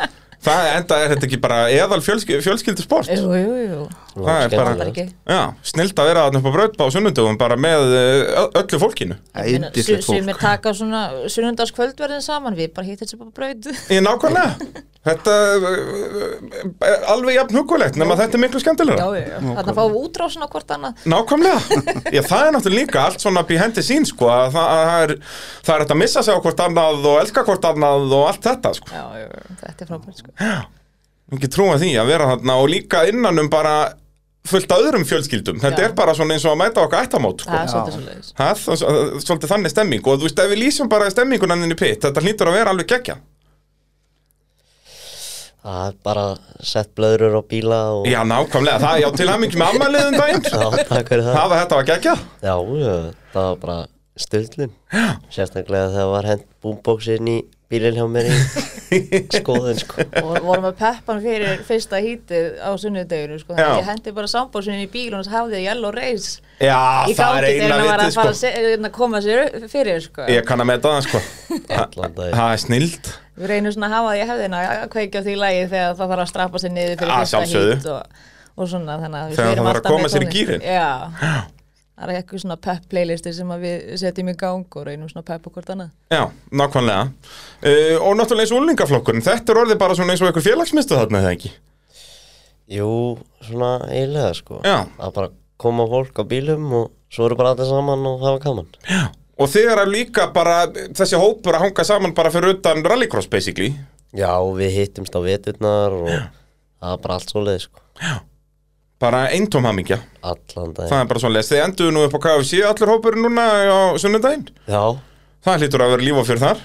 [0.45, 4.55] Það enda er þetta ekki bara eðal fjölsky, fjölskyldu sport Jú, jú, jú, það er
[4.55, 5.05] bara það er ekki.
[5.27, 9.17] Já, snilt að vera þarna upp á brautba á sunnundugum bara með eh, öllu fólkinu.
[9.75, 10.41] Sumir fólk.
[10.41, 13.71] taka svona sunnundagskvöldverðin saman við bara hittum sem bara braut.
[13.93, 14.83] Í nákvæmlega.
[15.05, 15.33] Þetta
[16.81, 19.97] er alveg jafn hugulegt nema þetta er miklu Já, skemmtilega já, já, þannig að fá
[19.99, 21.03] útrásin á hvort annað.
[21.13, 21.81] Nákvæmlega,
[22.15, 25.03] já það er náttúrulega líka allt svona behind the scenes sko að það, að það,
[25.03, 25.13] er,
[25.67, 28.47] það er þetta að missa sig á hvort annað og elska hvort annað og allt
[28.49, 28.89] þetta sko.
[28.95, 30.33] Já, já, já, þetta er frábært sko.
[31.35, 33.75] Ekki trúa því að vera þarna og líka innan um bara
[34.49, 35.59] fullt af öðrum fjölskyldum.
[35.63, 35.87] Þetta Já.
[35.89, 37.51] er bara svona eins og að mæta okkar ættamót sko.
[37.51, 40.03] Það er svolítið svolítið Það, það, það, svolítið þannig stemming.
[40.11, 42.75] Og þú veist ef við lýsum bara stemmingunan inn í pitt þetta hlýtur að vera
[42.75, 43.17] alveg geggja
[45.65, 46.23] Það er bara
[46.61, 50.43] sett blöðrur á bíla og Já, nákvæmlega, það, já, til hamingi með ammaliðum daginn.
[50.53, 51.37] Já, takk fyrir það.
[51.39, 52.13] Það var þetta var geggja
[52.45, 52.93] Já, já,
[53.33, 53.77] það var bara
[54.25, 54.75] stöldlun
[55.33, 57.37] Sérstaklega þegar var hent boomboxin í
[57.71, 60.03] bílinn hjá mér í skoðun sko.
[60.21, 63.55] og vorum að peppan fyrir fyrsta hítið á sunnudeginu sko.
[63.57, 66.77] Að ég hendi bara sambóðsvinni í bíl og hafði yellow race Já,
[67.09, 69.67] í það er gangi þegar eina hann var að sko að se- hérna, koma sér
[69.71, 70.27] fyrir sko.
[70.31, 71.23] Ég kann að meta það sko.
[72.35, 75.65] Það er snild við reynum svona að hafa því að hefðina að kveikja því lagi
[75.73, 78.21] þegar það þarf að strappa sér niður fyrir Að fyrsta hít og,
[78.55, 80.29] og svona þannig að við Þegar förum það þarf að alltaf koma með sér í
[80.35, 80.63] gírinn.
[80.63, 80.87] Já,
[81.95, 85.25] það er eitthvað svona pep playlisti sem að við setjum í gang og reynum svona
[85.27, 85.93] pep og hvort annað.
[86.11, 87.05] Já, nákvæmlega.
[87.63, 90.97] Uh, Og náttúrulega eins og úlingaflokkurinn Þetta er orðið bara svona eins og einhver félagsmyndstu
[90.99, 91.51] þarna eða ekki?
[92.75, 92.89] Jú,
[93.45, 94.59] svona eiginlega sko.
[94.65, 94.77] Já.
[94.97, 95.31] Það bara
[95.61, 98.69] koma fólk á bílum og svo eru bara allir saman og hafa gaman.
[99.39, 103.71] Og þegar að líka bara þessi hópur að hanga saman bara fyrir utan rallycross basically.
[104.15, 107.83] Já, við hittumst á veturnar og það er bara allt svoleið sko
[108.99, 109.97] Bara eintóm hamingja.
[110.23, 113.43] Allan Það daginn er bara svona Þið enduðu nú upp á KFC allir hópurinn núna
[113.67, 114.45] á sunnudaginn?
[114.71, 114.83] Já,
[115.45, 116.61] Það hlýtur að vera líf og fyrir þar.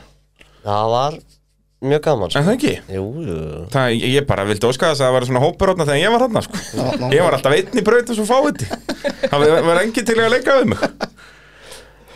[0.65, 1.17] Það var
[1.91, 2.73] mjög gaman sko En það ekki?
[2.95, 3.37] Jú, jú.
[3.73, 6.15] Það, ég ég bara vildi óska þess að það væri svona hópur átna þegar ég
[6.15, 6.63] var þarna sko.
[7.17, 8.69] Ég var alltaf einn í braut og svo fáiði
[9.31, 10.85] Það var- var engin til að leika við mig.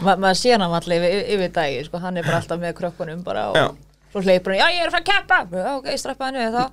[0.05, 1.99] Ma maður sé hann allir yfir, yfir dagi sko.
[2.03, 3.67] hann er bara alltaf með krökkunum bara og Já.
[4.15, 5.39] Svo hleypur hann, já ég er að fara að keppa.
[5.51, 6.65] Já, ok, strappa hann við þá.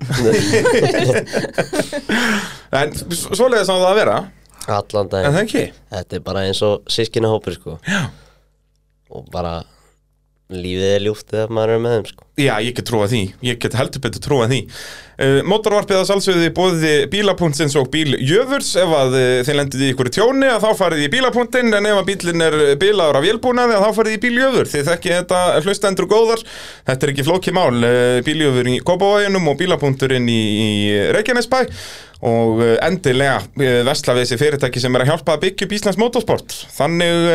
[2.80, 4.16] En s- svoleiðis á það að vera.
[4.70, 5.64] Allan En daginn það ekki?
[5.92, 7.74] Þetta er bara eins og sískina hópur sko.
[7.88, 8.02] Já.
[9.12, 9.56] Og bara
[10.52, 13.58] lífið er ljúft þegar maður er með þeim sko Já, ég get trúa því, ég
[13.60, 14.62] get heldur betur trúa því.
[15.20, 20.08] Uh, Mótorvarpið að salsögði bóði bílapunktins og bíljöfurs ef að uh, þið lendið í ykkur
[20.16, 21.74] tjóni að þá farið í bílapunktin.
[21.76, 25.12] En ef að bílinn er bílaður af vélbúnaði að þá farið í bíljöfur þið þekki
[25.12, 26.44] þetta hlustendur góðar.
[26.88, 30.70] Þetta er ekki flókið mál, uh, bíljöfur í Kópavóginum og bílapunkturinn í, í
[31.12, 31.60] Reykjanesbæ.
[32.32, 33.40] Og endilega
[33.82, 36.54] vesla við þessi fyrirtæki sem er að hjálpa að byggja Íslands motorsport.
[36.70, 37.26] Þannig,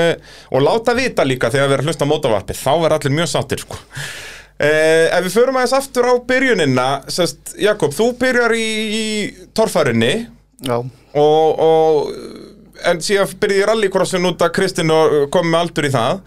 [0.56, 3.30] og láta vita líka þegar við erum að hlusta á mótorvarpið þá verður allir mjög
[3.34, 3.82] sáttir sko.
[4.58, 8.67] Uh, ef við förum aðeins aftur á byrjunina sest, Jakob, þú byrjar í,
[9.02, 9.06] í
[9.58, 10.13] torfærinni
[10.65, 15.89] Já, og, og en síðan byrjaði ég rallycrossin út að Kristinn og kom með aldur
[15.89, 16.22] í það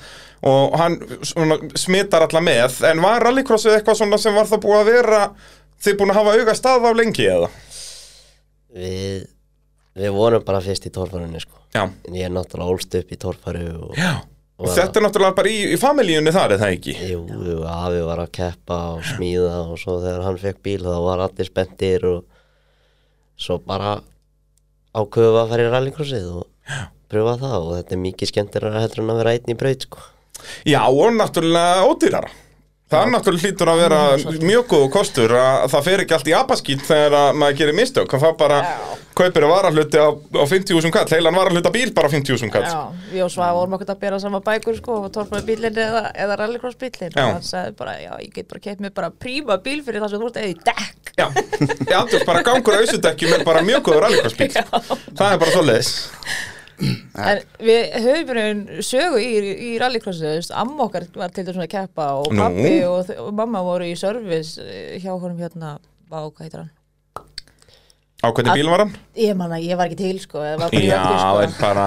[0.50, 4.78] og hann svona, smitar alla með en var rallycrossið eitthvað svona sem var það búið
[4.78, 5.20] að vera
[5.84, 7.50] þið búin að hafa auga stað á lengi eða?
[8.70, 9.26] Við,
[10.00, 11.58] við vorum bara fyrst í torfarunni sko.
[11.74, 14.12] Já, En ég er náttúrulega ólst upp í torfaru og, já.
[14.60, 16.94] Og og þetta er náttúrulega bara í, í familíunni þar, er það ekki?
[17.08, 20.96] Jú, jú, afi var að keppa og smíða og svo þegar hann fekk bíl þá
[21.06, 22.18] var allir spenntir og
[23.40, 23.94] svo bara
[24.92, 26.44] ákveðu að fara í rallycrossið og
[27.10, 30.06] pröfa það og þetta er mikið skemmtilega heldur en að vera einn í braut sko.
[30.68, 32.32] Já, og náttúrulega ódýrara.
[32.90, 34.00] Það er náttúrulega hlýtur að vera
[34.42, 38.16] mjög góð kostur að það fer ekki allt í apaskýt þegar að maður gerir mistök.
[38.20, 38.99] Það bara Já.
[39.18, 42.66] Kaupir að varahluti á, á 50.000 kall, heilan varahluta bíl bara 50.000 kall.
[42.66, 46.04] Já, við og Svafa vorum okkur að bera sama bækur sko og torfaði bílinn eða,
[46.14, 47.24] eða rallycross bílinn Já.
[47.26, 50.14] og hann sagði bara, já, ég get bara keitt mér bara príma bíl fyrir það
[50.14, 51.26] sem þú ert eða í dekk Já,
[51.90, 54.48] já, þú veist bara gangur á auðsudekkjum er bara mjög góður rallycrossbíl.
[54.54, 55.92] Það er bara svoleiðis.
[57.20, 58.44] En við höfum bara
[58.84, 63.32] sögu í, í veist, amma okkar var til þess að keppa og pappi og, og
[63.36, 65.74] mamma voru í service eh, hjá honum hérna,
[66.08, 66.70] hvað heitir hann?
[68.20, 68.90] Á hvernig bíl var hann?
[69.16, 71.62] Ég manna, ég var ekki til sko, eða var bara í Já, öllu en sko.
[71.64, 71.86] bara...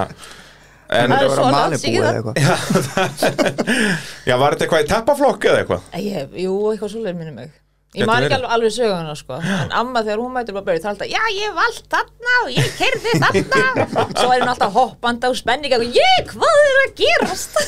[0.94, 2.04] En, Það er það var svo að langt síðan.
[2.04, 2.34] eða eitthvað
[4.28, 5.86] já, var þetta eitthvað í teppaflokk eða eitthvað?
[6.04, 7.54] Ég, jú, eitthvað svolítið minni mig.
[7.94, 11.10] Ég man ekki alveg, söguna sko, en amma þegar hún mætur bara börið þá alltaf,
[11.12, 13.84] já ég vald þarna og ég kerði þarna.
[14.18, 17.60] Svo er hún alltaf hoppandi á spenninga og ég, hvað er að gerast?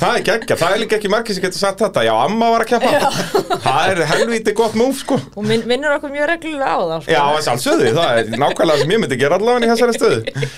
[0.00, 2.02] Það er geggja, það er líka ekki margir sem getur sagt þetta.
[2.06, 3.10] Já, amma var að keppa.
[3.66, 5.18] Það er helvíti gott múf, sko.
[5.36, 7.12] Hún minn, minnur okkur mjög reglulega á það sko.
[7.14, 10.50] Já, það er sjálfsögðu, það er nákvæmlega sem ég myndi gera allavega í þessari stöðu.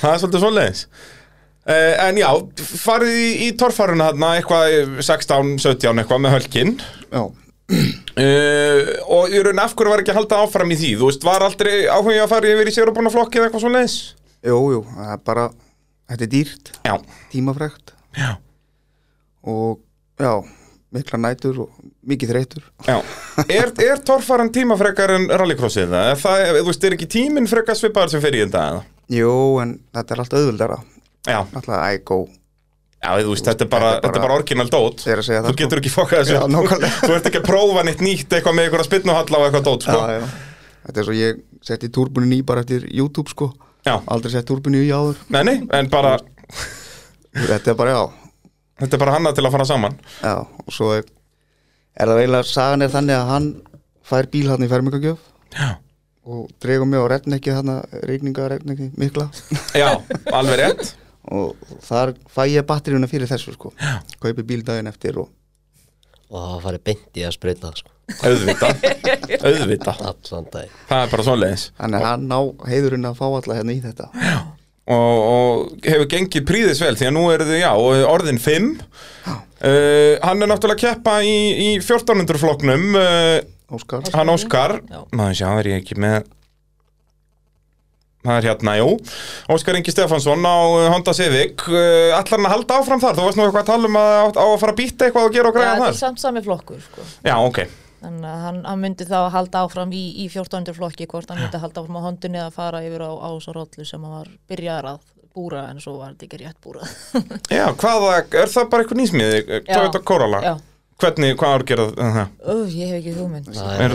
[0.00, 0.84] Það er svolítið svoleiðis.
[1.70, 2.28] Uh, En já,
[2.84, 6.72] farið í, í torfaruna þarna eitthvað eh, 16, 17 eitthvað með hölkin.
[7.10, 7.22] Já,
[7.70, 8.80] uh,
[9.16, 10.92] Og í raun af hverju var ekki að halda áfram í því?
[11.00, 13.98] Þú veist, var aldrei áhuga að fara yfir í sérubúna flokki eða eitthvað svoleiðis?
[14.50, 15.48] Jú, jú, það er bara
[16.10, 16.94] Þetta er dýrt, Já,
[17.30, 18.30] tímafrægt já,
[19.46, 19.78] og
[20.18, 20.32] já,
[20.90, 21.76] mikla nætur og
[22.10, 22.64] mikið þreytur.
[22.88, 22.96] Já.
[23.46, 25.94] Er, er torfaran tímafrekar en rallycrossið?
[25.94, 28.64] Er það, þú veist, er ekki tíminn frekar svipaður sem fyrir í þetta?
[29.14, 29.30] Jú,
[29.62, 30.80] en þetta er allt auðvöldara
[31.28, 32.18] Já, Alltaf ægó
[33.00, 35.00] Já, veist, þetta er bara, bara- orginal dót.
[35.08, 35.56] að Þú sko.
[35.56, 36.34] getur ekki fokkað þessu.
[36.36, 36.42] Já.
[37.00, 39.96] Þú ert ekki að prófa neitt nýtt eitthvað með einhverja spinnuhalla og eitthvað dót, sko.
[39.96, 40.26] Já, já.
[40.86, 43.50] Þetta er svo ég setti túrbunin í bara eftir YouTube sko.
[43.88, 45.16] Aldrei sett túrbunin í áður.
[45.32, 46.18] Nei, nei, en bara,
[47.30, 48.04] Þetta er bara, já,
[48.82, 49.98] þetta er bara hannað til að fara saman.
[50.20, 50.34] Já
[50.66, 51.04] Og svo er,
[51.96, 53.46] er það eiginlega Sagan er þannig að hann
[54.10, 55.18] fær bíl hann í fermingagjöf.
[55.54, 55.76] Já.
[56.30, 59.28] Og dregur mig á rednekki þarna Reykninga rednekki mikla.
[59.78, 59.94] Já,
[60.36, 60.90] alveg rétt
[61.30, 63.74] Og þar fæ ég batteríuna fyrir þessu sko.
[63.76, 64.00] Já.
[64.22, 65.28] Kaupi bíl daginn eftir og
[66.30, 67.92] og það farið beint í að sprauta sko.
[68.26, 68.68] Auðvita,
[69.46, 71.66] auðvita allan dag Það er bara svoleiðis.
[71.78, 72.38] Þannig að hann ná
[72.70, 74.08] heiðurinn að fá alla hérna í þetta.
[74.90, 77.70] Og, og hefur gengið príðis vel því að nú eru þau, já,
[78.10, 79.36] orðin 5 uh,
[80.24, 83.36] Hann er náttúrulega að keppa í, í 1400 flokknum uh,
[83.70, 84.08] Óskar.
[84.16, 84.80] Hann Óskar.
[84.90, 85.04] Já.
[85.14, 86.24] Náðu sjá, er ég ekki með
[88.20, 88.88] Það er hérna, jú
[89.54, 93.28] Óskar Ingi Stefansson á uh, Honda Civic uh, Allar hann að halda áfram þar Þú
[93.28, 95.52] varst nú eitthvað að tala um að á, að fara að býta eitthvað og gera
[95.52, 97.06] og Já, græða þetta er þar samt sami flokkur sko.
[97.24, 97.62] Já, ok
[98.00, 100.68] Þannig að hann, hann myndi þá að halda áfram í, í 14.
[100.76, 103.56] flokki hvort hann myndi að halda áfram á hondunni að fara yfir á, á svo
[103.56, 105.02] rollu sem hann var byrjaðar að
[105.36, 106.94] búra en svo var þetta ekki rétt búrað.
[107.58, 109.68] Já, hvaða, er það bara eitthvað?
[109.68, 110.40] Toyota Corolla?
[110.44, 110.54] Já,
[111.00, 112.18] Hvernig, hvað ár gera það?
[112.44, 113.46] Ó, ég hef ekki hugmynd.
[113.56, 113.94] það Er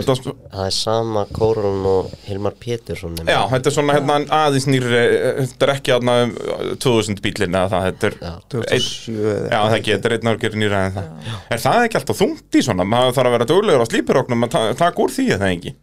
[0.56, 3.30] það er sama Kórun og Hilmar Pétursson nema.
[3.30, 5.02] já, þetta er svona hérna aðeins nýri
[5.46, 5.94] Þetta er ekki
[6.26, 6.34] um,
[6.82, 8.32] 2000 bílinn eða það, þetta er Já.
[8.32, 9.76] einn 2007 eða Já, það
[10.10, 12.88] er einn árgjör nýra en það Er það ekki alltaf þungt í svona?
[12.96, 15.76] Maður þarf að vera duglegur á slípiróknum að ta- taka úr því eða ekki?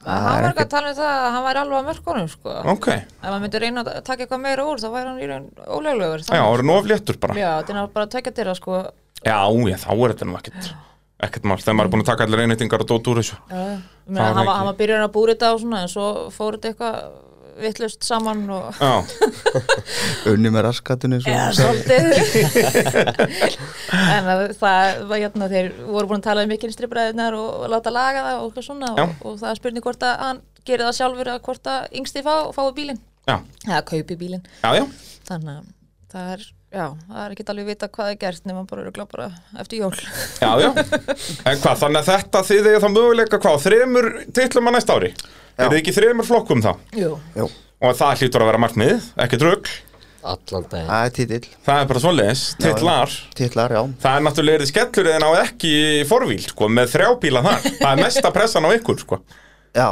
[0.00, 2.52] hann var ekki að tala um það að hann væri alveg að mörkunum sko.
[2.72, 5.50] Ok, Ef hann myndi reyna að taka eitthvað meira úr þá væri hann í raun
[5.76, 6.22] óleglegur.
[6.24, 7.36] já, það eru nú of léttur bara
[9.26, 9.70] Já, að að.
[9.74, 10.70] Já, þá er þetta nú ekkert
[11.20, 13.34] ekkert mál, þegar maður er búin að taka allir einhættingar og dót úr þessu.
[13.50, 16.06] Það var hann, var, ekki- hann var byrjað að búra þetta og svona en svo
[16.32, 16.96] fór þetta eitthvað
[17.60, 18.78] vittlust saman og
[20.32, 22.06] Unni með raskatunni Já, svolítið.
[24.16, 27.92] En að það var hérna þeir voru búin að tala um mikinn stripræðinar og, láta
[27.92, 30.96] laga það og eitthvað svona og, og það er spurning hvort að hann gerir það
[31.00, 33.02] sjálfur eða hvort að yngsti fá, fái bílinn.
[33.28, 33.36] Já,
[33.68, 34.44] eða kaupi bílinn.
[34.64, 34.84] Já, já.
[35.28, 35.68] Þannig að
[36.14, 39.28] það er já, það er ekki alveg vita hvað er gert nema bara eru bara
[39.62, 39.92] eftir jól.
[40.40, 40.70] Já, já,
[41.50, 45.12] en hvað, þannig að þetta þið er það möguleika hvað, þremur titlum að næsta ári?
[45.12, 45.60] Já.
[45.60, 46.72] Er þið ekki í þreymur flokkum þá?
[46.96, 47.48] Jú, Jú,
[47.80, 49.70] Og það hlýtur að vera markmið, ekki drugg
[50.20, 50.88] allan daginn.
[50.90, 53.12] Það er titill, Það er bara svoleiðis, titlar.
[53.38, 53.80] titlar, já.
[54.02, 55.70] Það er náttúrulega erið skellur en á ekki
[56.10, 57.62] forvíl, sko, með þrjá bíla þar?
[57.78, 59.18] Það er mesta pressan á ykkur, sko.
[59.72, 59.86] Já,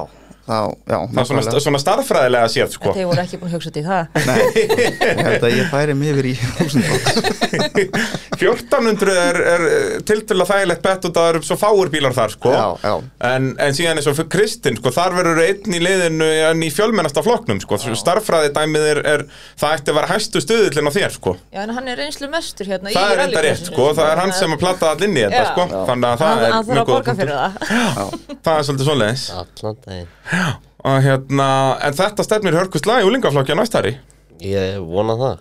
[0.48, 0.58] þá,
[0.88, 2.92] já, Það er svona, svona starffræðilega séð, sko.
[2.96, 4.02] Þeir voru ekki búin að hugsa í það.
[4.28, 7.16] Nei, ég held að ég færi mig yfir í þúsundflokks
[8.38, 9.64] 1400 er, er
[10.06, 12.52] tiltölu þægilegt bett og það eru svo fáur bílar þar, sko.
[12.54, 12.94] Já, já.
[13.28, 16.70] En, en síðan eins og fyrir Kristinn, sko, þar verður einn í liðinu en í
[16.72, 17.80] fjölmennasta flokknum, sko.
[17.98, 19.24] Starffræði dæmið er, er,
[19.58, 21.34] það ætti að vera hæstu stuðillin á þér, sko.
[21.50, 24.34] Já, en hann er reynslu mestur hérna Það er enda rétt, sko, það er hann
[24.38, 25.62] sem að platta all inn í þetta, sko.
[25.88, 27.18] Þannig að það er mjög að góð það.
[28.48, 28.62] Er
[29.58, 30.06] svolítið
[30.88, 31.48] og hérna,
[31.85, 33.94] en þetta stefnir hörkust lag í úlingaflokki á næstari.
[34.44, 35.40] Ég vona það.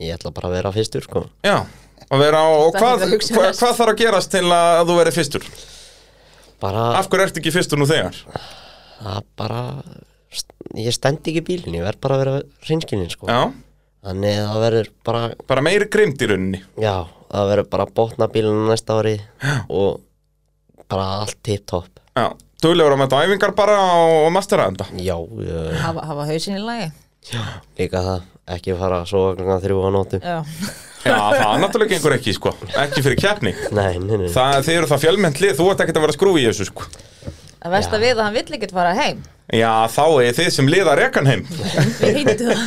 [0.00, 1.24] Ég ætla bara að vera fyrstur sko.
[1.44, 1.56] Já,
[2.08, 5.18] og vera á, og hvað, að hvað, hvað þarf að gerast til að þú verið
[5.18, 5.48] fyrstur?
[6.62, 8.16] bara, Af hverju ertu ekki fyrstur nú þegar?
[8.98, 9.60] það bara
[10.78, 13.28] ég stend ekki í bílinn, ég verð bara að vera hreinskilin sko.
[13.30, 13.52] Já,
[14.08, 15.20] þannig að það verður bara
[15.52, 16.60] bara meiri grimd í rauninni.
[16.82, 16.96] Já,
[17.30, 19.14] það verður bara að botna bílinn næsta ári
[19.68, 20.00] og
[20.90, 21.88] bara allt tip-top.
[22.18, 22.26] Já,
[22.62, 25.14] duglegur að mæta æfingar bara og, mastera þetta já,
[25.46, 26.90] ég, hafa, hafa hausinn í lagi.
[27.78, 30.36] Líka það ekki fara svo klokkan þrjú á nótum Já,
[31.04, 32.52] Já, það náttúrulega gengur ekki, sko.
[32.82, 33.52] Ekki fyrir keppni.
[33.78, 36.18] Nei, nei, nei, Það, þið eru það fjölmennt lið, þú ert ekkert að vera að
[36.18, 36.88] skrúfi í þessu, sko.
[37.58, 38.02] Að versta Já.
[38.02, 39.22] við að hann vill ekkert fara heim.
[39.54, 41.44] Já, þá er þið sem liða rekan heim.
[42.02, 42.58] Við hýttu það.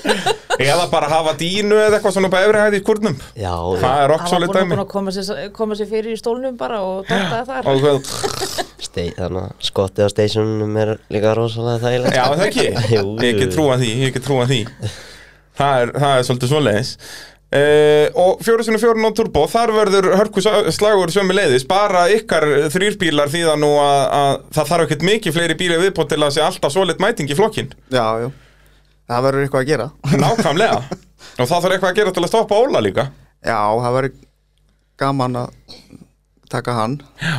[0.60, 3.92] Eða bara hafa dínu eða eitthvað svona bara efri hæði í kurnum já, Það já,
[4.02, 4.74] er Hann okk var svolítið búin að, dæmi.
[4.74, 7.70] búin að koma, sér, koma sér fyrir í stólnum bara og dottaði þar.
[7.70, 8.79] Og hvað, að
[9.64, 12.16] skottið á stationum er líka rosalega þægilegt.
[12.16, 12.66] Já það ekki?
[12.94, 13.40] Ég jú.
[13.40, 14.60] get trúa því, ég get trúa því.
[15.60, 16.94] Það er, það er svolítið svoleiðis.
[17.50, 20.38] Uh, og fjóru sinni fjóru nót turbo þar verður hörku
[20.70, 25.34] slagur sömu leiðis bara ykkar þrýrbílar því að nú að, að það þarf ekkert mikið
[25.34, 28.28] fleiri bíli viðbót til að sé alltaf svoleitt mæting í flokkin Já, já,
[29.10, 29.88] það verður eitthvað að gera.
[30.22, 30.78] Nákvæmlega.
[31.40, 33.08] Og það þarf eitthvað að gera til að stoppa Óla líka.
[33.42, 34.14] Já, það verður
[35.02, 35.76] gaman að
[36.54, 36.96] taka hann.
[37.18, 37.34] Já,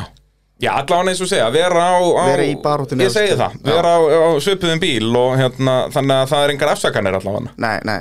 [0.70, 4.00] allavega eins og segja, vera á, á Vera í baráttunni Ég segi það, vera á,
[4.06, 7.50] á svipuðum bíl og hérna, þannig að það er engar afsakanir allavega.
[7.58, 8.00] Nei, nei,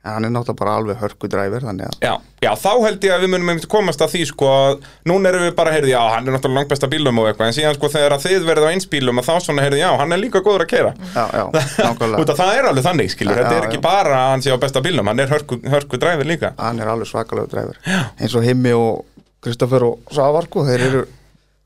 [0.00, 3.24] en hann er náttúrulega bara alveg hörkudræfir Þannig að, Já, já, þá held ég að
[3.26, 6.32] við munum komast að því sko að núna erum við bara, heyrði, já, hann er
[6.38, 9.20] náttúrulega langt besta bílum og eitthvað en síðan sko þegar þið verðið á eins bílum
[9.20, 11.44] að þá svona, heyrði, já, hann er líka góður að kera já, já,
[11.84, 12.36] nákvæmlega.
[12.40, 13.84] Það er alveg þannig, skilur, Já, þetta já, er ekki já.
[13.90, 16.54] bara að hann sé á besta bílum, hann er hörku, hörku dræfir líka.
[16.56, 17.76] Hann er alveg svakalegu dræfir
[18.16, 19.04] Eins og Himmi og
[19.44, 21.04] Kristoffer og Svavar, sko Þeir eru,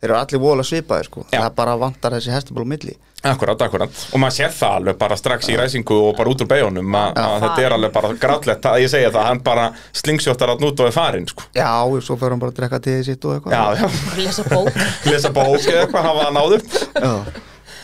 [0.04, 1.24] þeir eru allir voðalega svipaðir, sko.
[1.32, 1.40] Já.
[1.40, 2.94] Það bara vantar þessi hestaból milli.
[3.24, 6.48] Akkurat, akkurat, og maður sér það alveg bara strax í ræsingu og bara út úr
[6.50, 9.64] beigjónum að, að þetta er alveg bara grátlegt að ég segja það, hann bara
[9.96, 11.46] slingsjóttar að nút og er farinn, sko.
[11.56, 13.56] Já, og svo fer hann bara að drekka til sitt og eitthvað.
[13.56, 14.78] Já, já, Lesa bók.
[15.08, 16.68] Lesa bók eða eitthvað, hafa það náður
[17.00, 17.14] já.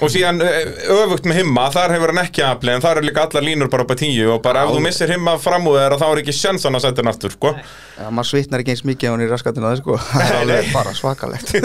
[0.00, 3.24] Og síðan eh, öfugt með himma, þar hefur hann ekki afli en þar er líka
[3.26, 5.96] allar línur bara upp á tíu og bara ef þú missir himma fram úr þér
[6.00, 7.52] þá er ekki sjansan að setja hann aftur, sko.
[7.98, 9.98] Já, maður svitnar ekki eins mikið á hann í raskatuna sko.
[10.14, 11.52] það er alveg bara svakalegt.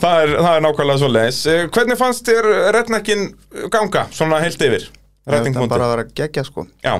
[0.00, 1.38] Það, er, það er nákvæmlega svo leiðis
[1.76, 3.24] Hvernig fannst þér retnekkin
[3.68, 4.86] ganga, svona heilt yfir?
[5.28, 5.68] það Retningmóti?
[5.74, 6.64] bara að vera geggja sko.
[6.80, 6.94] Já.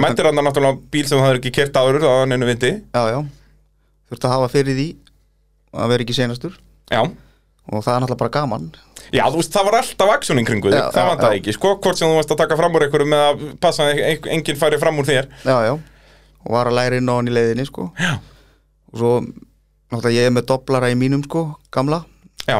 [0.00, 2.70] Mættir hann náttúrulega bíl sem það er ekki kert áður á nennu viti.
[2.96, 3.18] Já, já,
[4.08, 4.88] þurfti að hafa fyrir því
[5.76, 6.56] að vera ekki senastur
[6.88, 7.02] Já
[7.68, 8.68] og það er náttúrulega bara gaman
[9.08, 11.38] Já, þú veist, það var alltaf aksjón í kringu þig, það það já.
[11.38, 14.02] ekki, sko, hvort sem þú varst að taka fram úr einhverju með að passa að
[14.34, 15.72] enginn færi fram úr þér já, já,
[16.44, 17.88] og var að læra inn á hann í leiðinni sko.
[17.96, 18.18] Já.
[18.92, 22.02] og svo náttúrulega ég er með doblara í mínum sko, gamla
[22.48, 22.56] Já.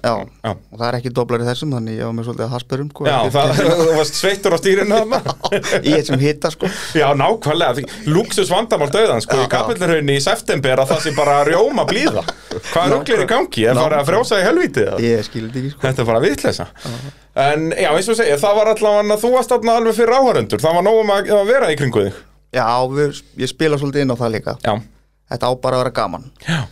[0.00, 0.50] Já.
[0.56, 3.04] og það er ekki doblar í þessum þannig ég var með svolítið að hasperum sko,
[3.04, 3.60] Já, það,
[3.98, 5.00] varst sveittur á stýrinu
[5.88, 6.70] í þessum hitta sko.
[6.96, 11.12] Já, nákvæmlega, því luxus vandamál döðan sko, Já, í kapillurhraunni í september að það sé
[11.18, 12.24] bara rjóma blíða
[12.70, 13.66] Hvað er ruglir í gangi?
[13.68, 14.86] Er farið að frjósa í helvítið?
[14.88, 15.00] eða?
[15.04, 15.82] ég skildi ekki sko.
[15.84, 16.66] Þetta er bara vitleysa
[17.36, 20.78] En já, eins og segja, það var allavega þú varst þarna alveg fyrir áhörundur Það
[20.78, 22.22] var nógum að, að vera í kringu þig
[22.56, 22.64] já,
[22.96, 24.72] við, ég spila svolítið inn á það líka Já,
[25.34, 26.62] þetta á bara að vera gaman já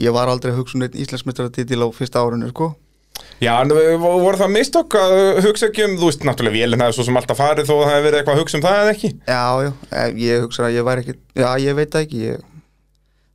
[0.00, 2.72] ég var aldrei að hugsa um einn Íslandsmeistaratitil á fyrsta árunni sko.
[3.42, 7.06] Já, en voru það mistokk að hugsa ekki um, þú veist, náttúrulega vélinn hefði svo
[7.08, 9.10] sem alltaf farið þó að það hefði verið eitthvað að hugsa um það eða ekki?
[9.26, 12.44] Já, já, eh, ég hugsa að ég væri ekki Já, ég veit það ekki ég,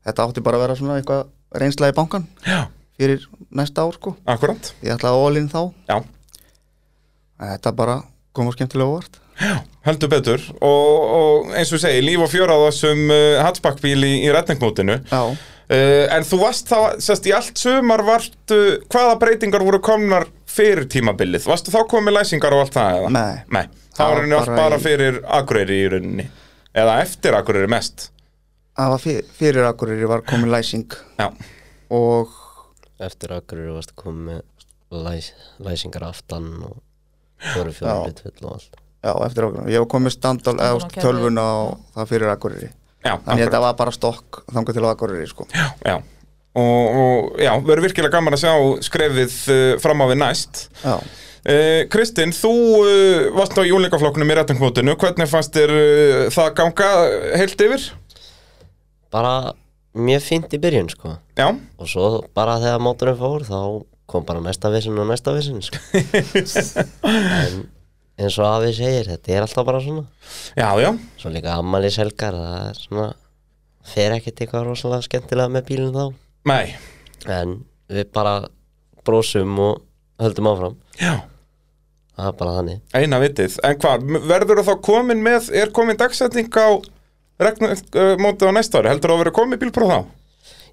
[0.08, 1.24] Þetta átti bara að vera svona eitthvað
[1.62, 2.60] reynsla í bankan Já,
[2.98, 3.28] fyrir
[3.60, 4.16] næsta ár sko.
[4.26, 5.62] Akkurat, Ég ætla að ólinn þá.
[5.92, 5.98] Já,
[7.38, 8.00] En Þetta bara
[8.34, 9.20] kom á skemmtilega óvart.
[9.86, 10.42] Heldur betur.
[10.66, 15.22] Og, og eins og segi, líf og á þessum uh, hatsbakkbíl í, í retningmótinu Já,
[15.70, 18.60] uh, En þú varst þá, sérst, í allt sumar varstu,
[18.92, 21.46] hvaða breytingar voru komnar fyrir tímabilið?
[21.50, 23.14] Varstu þá komið læsingar og allt það eða?
[23.18, 23.38] Nei.
[23.58, 23.66] Nei,
[23.98, 26.28] það var var henni allt bara í- fyrir Akureyri í rauninni.
[26.78, 28.10] Eða eftir Akureyri mest.
[28.78, 30.88] Það var fyr, fyrir Akureyri var komin læsing.
[31.18, 31.32] Já,
[31.90, 32.34] og
[33.00, 34.42] eftir akkur varst með
[34.92, 36.78] læs, læsingar aftan og
[37.42, 37.54] Já.
[37.62, 38.78] hlutfull og allt.
[39.06, 42.70] Já, eftir ákveðum, ég hef komið standal eða tölvuna og það fyrir Akureyri
[43.16, 45.48] Þannig að þetta var bara stokk þangað til á Akureyri sko.
[45.56, 45.96] Já,
[46.58, 48.54] og, og já, verður virkilega gaman að sjá
[48.90, 50.66] skrefið uh, fram á við næst.
[50.84, 56.52] Já, uh, Kristinn, þú uh, varst á júlingaflokknum í réttumkvotinu hvernig fannst þér uh, það
[56.60, 56.92] ganga
[57.38, 57.90] heilt yfir?
[59.14, 59.54] bara
[59.98, 61.16] mjög fínt í byrjun sko.
[61.38, 63.60] Já, og svo bara þegar mótorinn fór þá
[64.08, 65.82] kom bara næsta vissin og næsta vissin sko.
[67.08, 67.64] en
[68.18, 70.04] eins og Afi segir þetta er alltaf bara svona.
[70.58, 70.92] Já, já.
[71.22, 73.08] Svo líka ammælis helgar það er svona
[73.88, 76.06] fer ekkert eitthvað rosalega skemmtilega með bílinn þá.
[76.52, 76.76] Nei,
[77.32, 77.56] en
[77.94, 78.36] við bara
[79.08, 79.82] brósum og
[80.22, 80.78] höldum áfram.
[81.00, 81.16] Já,
[82.18, 82.84] það er bara þannig.
[82.98, 83.58] Eina vitið.
[83.64, 86.70] En hvað, verður það þá komin með er komin dagsetning á
[87.48, 90.00] regn, uh, mótið á næsta ári, heldur það að vera komin bílpróf þá?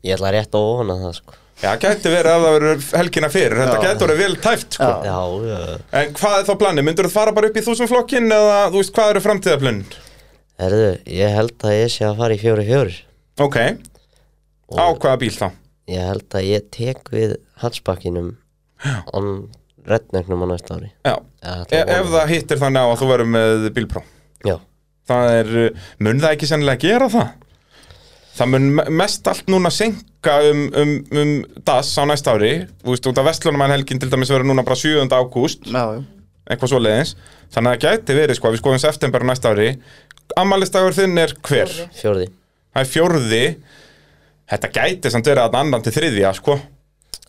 [0.04, 3.54] ég ætla rétt að ofana það sko Já, gæti verið að það verður helgina fyrir.
[3.60, 3.84] Þetta Já.
[3.86, 4.88] gæti verið vel tæft, sko.
[5.06, 5.58] Já, já,
[6.00, 6.84] En hvað er þá planið?
[6.88, 9.82] Myndur þú fara bara upp í þúsundflokkin eða, þú veist, hvað eru framtíðaplunn?
[10.60, 12.92] herðu, ég held að ég sé að fara í fjóri fjóri
[13.42, 13.56] Ok,
[14.78, 15.48] á hvaða bíl þá?
[15.90, 18.28] ég held að ég tek við hansbakkinum
[19.18, 19.26] on
[19.88, 20.92] rednecknum á næsta ári.
[21.04, 24.04] Já, e að ef það hittir þannig á að þú verður með bílpró
[24.46, 24.56] já,
[25.10, 25.50] Það er,
[26.00, 27.32] mun það ekki sennilega gera það?
[28.34, 31.32] Það mun me- mest allt núna senka um, um, um
[31.66, 32.66] DAS á næsta ári.
[32.82, 35.06] Þú veist, út af Vestlunumæn helgin til dæmis verður núna bara 7.
[35.14, 35.68] ágúst.
[36.44, 37.14] Eitthvað svo leiðins
[37.54, 39.68] Þannig að það gæti verið, sko, við skoðum september á næsta ári.
[40.40, 41.70] Ammalistagur þinn er hver?
[41.94, 42.26] Fjórði.
[42.74, 43.42] Það er fjórði.
[44.50, 46.56] Þetta gæti samt verið að annan til þriðja, sko.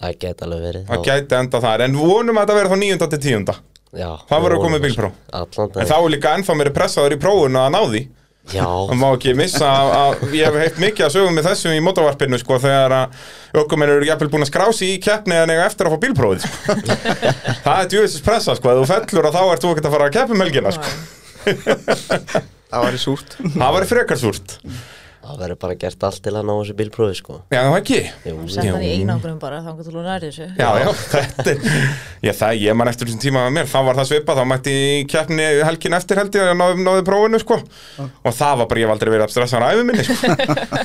[0.01, 0.87] Það geta alveg verið.
[0.89, 3.55] Það gæti enda þar, en vonum að þetta verið þá níunda til tíunda.
[3.95, 5.11] Já, Það við komið það.
[5.31, 8.01] allan En þá er líka ennþá meiri pressaður í prófunu að ná því
[8.45, 11.81] Það má ekki missa að, að ég hef heitt mikið að sögum með þessum í
[11.81, 13.15] mótavarpinu sko þegar að
[13.62, 16.75] ökumenn eru jafnvel búin að skrási í keppni en eiga eftir að fá bílprófið sko.
[17.65, 20.17] Það er djúðisins pressa sko, þú fellur að þá ert þú ekkert að fara að
[20.19, 20.93] keppa um helgina sko.
[22.75, 24.60] Það var í súrt Það væri frekar súrt
[25.25, 28.35] það verður bara gert allt til að ná þessu bílprófi sko Já, það ekki Jú,
[28.53, 28.97] Sett hann í Jú.
[29.03, 31.59] einangrun bara, þá getur þú nærið þessu Já, já, þetta er
[32.29, 34.75] ég, það, ég man eftir þessum tíma með mér, þá var það svipað þá mætti
[34.75, 37.59] í keppni helgin eftir held ég að náði, náði prófinu sko
[38.05, 40.35] og það var bara, ég hef aldrei verið að stressa hann æfi minni sko.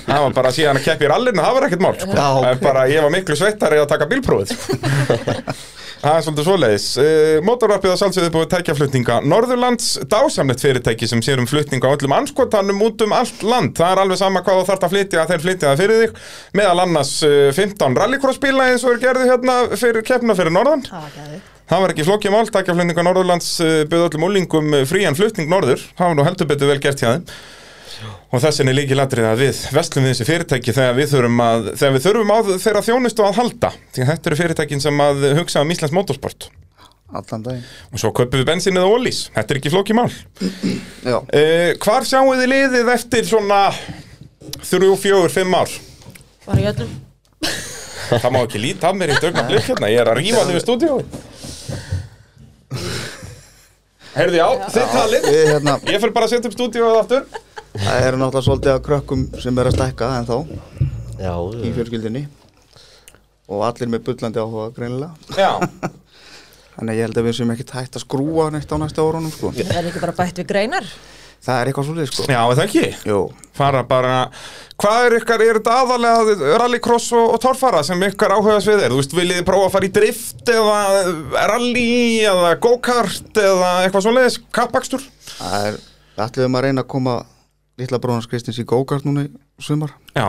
[0.07, 2.14] það var bara síðan að keppi í rallinu það var ekkert mál sko.
[2.14, 2.48] Já, ok.
[2.50, 4.81] En bara, ég var miklu sveittari að taka bílprófið sko.
[6.01, 6.85] Það er svolítið svoleiðis.
[6.97, 12.15] Uh, Mótorvarpið að sjálfsögðu búið tækjaflutninga Norðurlands, dásamlegt fyrirtæki sem sér um flutninga á öllum
[12.17, 13.75] anskotanum út um allt land.
[13.77, 16.25] Það er alveg sama hvað þú þarft að flytja, þeir flytja það fyrir þig.
[16.57, 20.89] Meðal annars uh, 15 rallycross-bíla eins og er gerði hérna fyrir keppna fyrir Norðan.
[20.89, 25.85] Gæði Það var ekki flókjum mál, tækjaflutninga Norðurlands uh, byrði öllum úlingum frían flutning norður.
[26.01, 27.29] Það var nú heldur betur vel gert hjá þeim.
[28.31, 31.68] Og þessin er líki ladrið að við vestlum við þessi fyrirtæki þegar við þurfum, að,
[31.81, 33.70] þegar við þurfum á þeirra þjónustu að halda.
[33.94, 36.48] Því að þetta eru fyrirtækin sem að hugsa um Íslands motorsport.
[37.11, 39.24] Allan daginn Og svo kaupum við bensin eða ólís.
[39.35, 40.11] Þetta er ekki flókið mál.
[41.11, 43.61] Já, Uh, hvar sjáum þið liðið eftir svona
[44.62, 45.72] þrjú, fjögur, fimm ár?
[46.46, 46.92] Var í öllum
[48.22, 49.90] Það má ekki líta af mér í dögna blik hérna.
[49.90, 51.03] Ég er að rífa þig við stúdíói.
[54.16, 55.26] Heyrðu já, þið talið.
[55.31, 57.26] við hérna Ég fyrir bara að setja upp stúdíóið aftur.
[57.76, 60.37] Það eru náttúrulega svolítið að krökkum sem er að stækka en þá
[61.20, 62.24] já, í fjölskyldinni
[63.50, 65.52] og allir með bullandi áhuga greinilega Já.
[66.80, 69.33] Þannig að ég held að við sem ekki hægt að skrúa neitt á næsta árunum
[69.35, 70.87] sko Það er ekki bara bætt við greinar
[71.40, 72.88] Það er eitthvað svolítið sko Já, er það ekki.
[73.09, 73.18] Jú,
[73.56, 74.16] Fara bara,
[74.80, 78.92] hvað er ykkar, er þetta aðalega rallycross og, og torfara sem ykkar áhuga svið er?
[78.92, 81.87] Þú veist, viljið þið prófa að fara í drift eða rally
[82.28, 85.06] eða go-kart eða eitthvað svoleiðis, kappakstur?
[85.38, 87.16] það er Við ætlum að reyna að koma
[87.81, 89.31] litla brónars Kristins í go-kart núna í
[89.62, 90.29] sumar Já.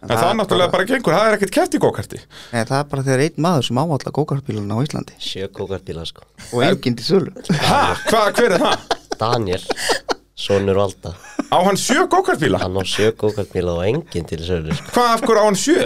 [0.00, 2.18] En það, það er náttúrulega bara gengur, það er ekkert keft í go-karti.
[2.54, 6.24] Nei, það er bara þegar einn maður sem ávallar go-kartbíluna á Íslandi sjö kókartbíla sko
[6.56, 8.86] og enginn til sölu Hæ, hvað, hver er það?
[9.20, 9.66] Daniel,
[10.40, 11.12] sonur Valda
[11.52, 12.62] Á hann sjö go-kartbíla?
[12.64, 14.88] hann á sjö kókartbíla og enginn til sölu sko.
[14.96, 15.84] Hvað af hverju á hann sjö?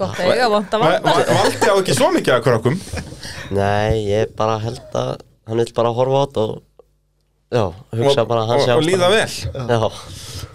[0.00, 2.80] Gott að eiga, vant að Va- vanta va- Valdi á ekki svo mikið að krökkum.
[3.52, 5.10] nei, ég bara held að
[5.50, 6.54] hann vil bara horfa át og
[7.50, 7.64] já,
[7.98, 9.66] hugsa og, bara að hann sé og líða ástæðan.
[9.66, 9.68] vel.
[9.70, 9.90] já,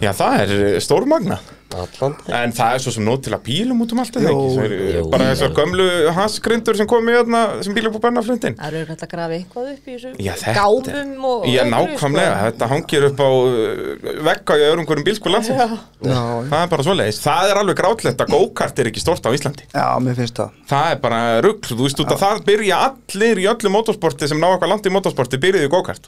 [0.00, 1.38] Já, það er stórmagna.
[1.84, 2.14] Allan.
[2.40, 4.48] En það er svo sem nót til að bílum út um allt eða ekki?
[4.56, 5.02] Svo eru jú.
[5.12, 8.56] bara þessar gömlu hasgrindur sem komu hérna sem bílum på bennaflundin.
[8.56, 11.70] Það eru hægt að grafa eitthvað upp í Já, þessu þetta- gámum og Já, öðru,
[11.76, 12.44] nákvæmlega, sko.
[12.46, 15.76] þetta hangir upp á uh, vegga í öðrum hverjum bílskur landsins.
[16.02, 17.20] Það er bara svoleiðis.
[17.26, 19.64] Það er alveg grátlegt að go-kart er ekki stort á Íslandi.
[19.72, 23.38] já, mér finnst það Það er bara rugl, þú veist út að það byrja allir
[23.42, 26.02] í öllu motorsporti sem ná eitthvað langt í motorsporti byrjuði í go-kart.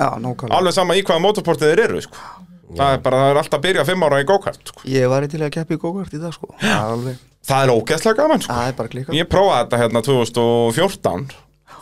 [2.69, 2.79] Já, í.
[2.79, 4.83] Það er bara, það er alltaf að byrja fimm ára í go-kart, sko.
[4.93, 8.43] Ég var til að keppa í go-kart í dag sko alveg, Það er ógeðslega gaman,
[8.45, 8.53] sko.
[8.53, 11.29] það er bara klika Ég prófaði þetta hérna 2014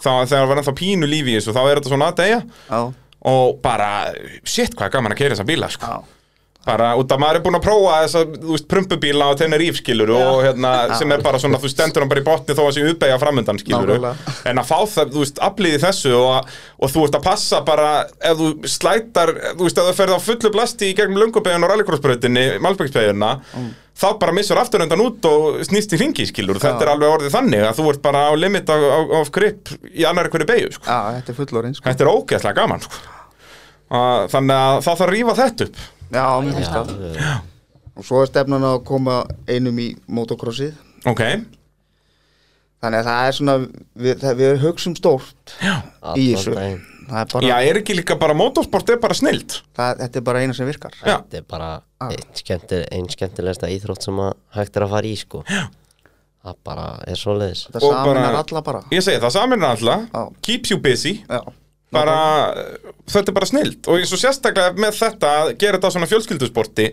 [0.05, 2.81] þá þegar var ennþá pínu lífi í þessu þá er þetta svona að deyja Já,
[3.33, 3.89] og bara,
[4.47, 5.87] shit hvað er gaman að keira þessa bíla sko.
[5.89, 5.97] já,
[6.67, 10.11] bara út af maður er búin að prófa þessa, þú veist, prumpubíla á Tenerife skilur
[10.17, 12.85] og hérna, sem er bara svona, þú stendur hann bara í botni þó að sé
[12.91, 14.35] uppeyja framundan skilur Nákvæmlega.
[14.51, 16.51] en að fá það, þú veist, aflýði þessu og,
[16.83, 17.89] og þú ert að passa bara
[18.19, 21.71] ef þú slætar, þú veist, ef þú ferð á fullu blasti í gegnum lungubegin og
[21.75, 23.31] rallycrossbrautinni Malbæksbegina,
[23.97, 27.63] þá bara missur afturöndan út og snýst í ringi skilur þetta er alveg orðið þannig
[27.71, 30.85] að þú ert bara á limit of, grip í annar hverju beigju sko.
[30.85, 31.87] já, þetta er fullorinn sko.
[31.89, 33.01] þetta er ógeðslega gaman sko.
[33.97, 35.77] Að- þannig að það þarf að rífa þetta upp
[36.13, 36.91] Já, mér finnst það.
[37.17, 37.35] Já,
[37.97, 40.75] Og svo er stefnan að koma einum í motocrossið
[41.09, 41.23] ok,
[42.85, 43.55] Þannig að það er svona
[43.97, 46.55] Við, það, við hugsum stórt í allan þessu.
[47.07, 50.27] það er bara, Já, er ekki líka bara motorsport er bara snild það, Þetta er
[50.29, 50.95] bara eina sem virkar.
[51.01, 51.17] Já.
[51.17, 51.71] Þetta er bara
[52.07, 55.43] einn skemmti, ein skemmtilegsta íþrótt sem að hægt er að fara í sko.
[56.47, 57.63] Það bara er svoleiðis.
[57.73, 58.83] Það Og saminar alla bara.
[58.95, 60.21] Ég segi það, samin er alltaf Já.
[60.47, 61.15] Keeps you busy.
[61.27, 61.41] Já,
[61.95, 62.17] bara,
[63.07, 66.89] Þetta er bara snild Og eins og sérstaklega með þetta að gera þetta svona fjölskyldusporti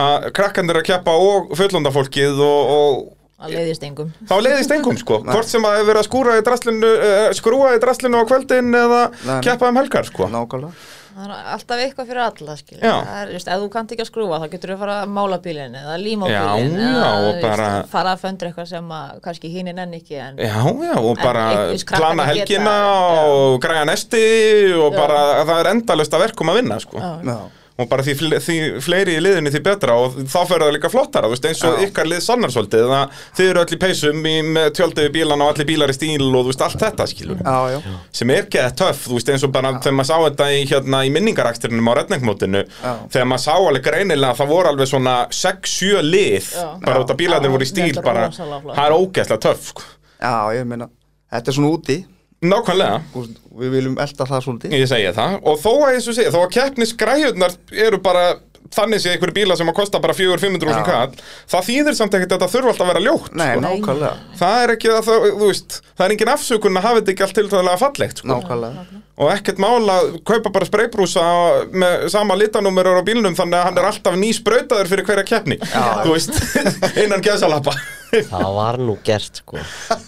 [0.00, 3.00] að krakkandir að keppa og fullondafólkið og, og
[3.40, 4.10] að leiðist engum.
[4.28, 5.22] þá leiðist engum sko.
[5.24, 8.74] Hvort sem að hefur verið að skúra í draslinu uh, skrúa í draslinu á kvöldin
[8.76, 8.98] eða
[9.46, 10.28] keppa um helgar sko.
[10.28, 12.54] Nákvæmlega það er alltaf eitthvað fyrir alla
[13.22, 15.74] er, ef þú kannt ekki að skrúfa þá getur þú að fara að mála bílinn
[15.80, 19.94] eða líma bílinn já, eða bara- fara að föndra eitthvað sem að kannski hinn enn
[20.00, 20.56] ekki en Já,
[20.88, 21.46] já, og bara
[21.86, 23.24] plana geta- helgina já.
[23.30, 24.24] og græja nesti
[24.74, 24.98] og Já.
[24.98, 26.98] bara það er endalust að verkum að vinna sko.
[26.98, 27.12] Já.
[27.24, 27.38] Já,
[27.80, 30.90] og bara því, fle- því fleiri í liðinu því betra og þá fyrir það líka
[30.92, 31.86] flottara þú veist, eins og Já.
[31.88, 35.46] ykkar lið sannar svolítið að þið eru öll í peysum í, með tjöldið við bílana
[35.48, 37.80] og allir bílar í stíl og þú veist, allt þetta skilur já, já,
[38.20, 41.02] sem er ekki töff, þú veist, eins og bara þegar maður sá þetta í, hérna,
[41.08, 42.92] í minningaraksturinnum á redningmótinu Já.
[43.14, 46.66] þegar maður sá alveg greinilega að það voru alveg svona 6-7 lið Já.
[46.84, 49.82] bara út af bílarnir Já, voru í stíl bara, það er ógeðslega töff sko.
[50.20, 50.90] já, ég meina
[51.30, 51.94] Þetta er svona úti
[52.44, 53.00] nákvæmlega.
[53.14, 53.30] Og
[53.60, 54.76] Við viljum elda það svolítið.
[54.78, 55.40] Ég segja það.
[55.50, 57.56] Og þó að eins og segja, þó að keppnisgræjurnar
[57.88, 58.22] eru bara
[58.70, 60.82] þannig sé einhverju bíla sem að kosta bara 400-500 Já.
[60.86, 61.14] kall
[61.50, 63.62] það þýðir samt ekkert að það þurfa alltaf að vera ljótt Nei, sko.
[63.64, 64.10] nákvæmlega.
[64.38, 67.24] Það er ekki að það, þú veist það er engin afsökun að hafa þetta ekki
[67.26, 68.30] allt tiltöðlega fallegt sko.
[68.30, 68.84] Nákvæmlega.
[69.20, 71.24] Og ekkert mál að kaupa bara spraybrúsa
[71.82, 75.58] með sama litanúmerur á bílnum þannig að hann er alltaf ný sprautaður fyrir hverja keppni.
[76.04, 76.38] Þú veist,
[77.02, 77.74] innan gæsalappa
[78.10, 79.60] Það var nú gert sko.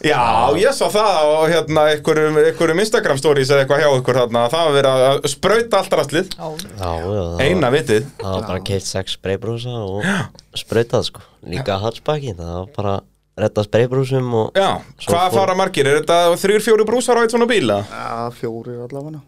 [0.03, 0.23] Já,
[0.59, 4.67] ég sá það á hérna, einhverjum, einhverjum Instagram stories eða eitthvað hjá ykkur þarna, það
[4.69, 6.49] var verið að sprauta allt rastlið, Já,
[6.83, 8.09] Já, já, eina vitið.
[8.19, 11.25] Það var bara keitt sex spraybrúsa og sprautað sko.
[11.53, 12.97] Líka hatsbakki, það var bara
[13.43, 14.69] redda spraybrúsum og Já,
[15.07, 15.87] hvað fór- fara margir?
[15.89, 17.79] Er þetta þrjur, fjóri brúsar á eitt svona bíla?
[17.87, 19.23] Já, fjórir allavega.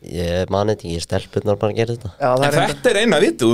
[0.00, 2.10] Ég mani þetta ekki, stelpunnar bara að gera þetta.
[2.16, 3.50] Já, það En er þetta er eina vitið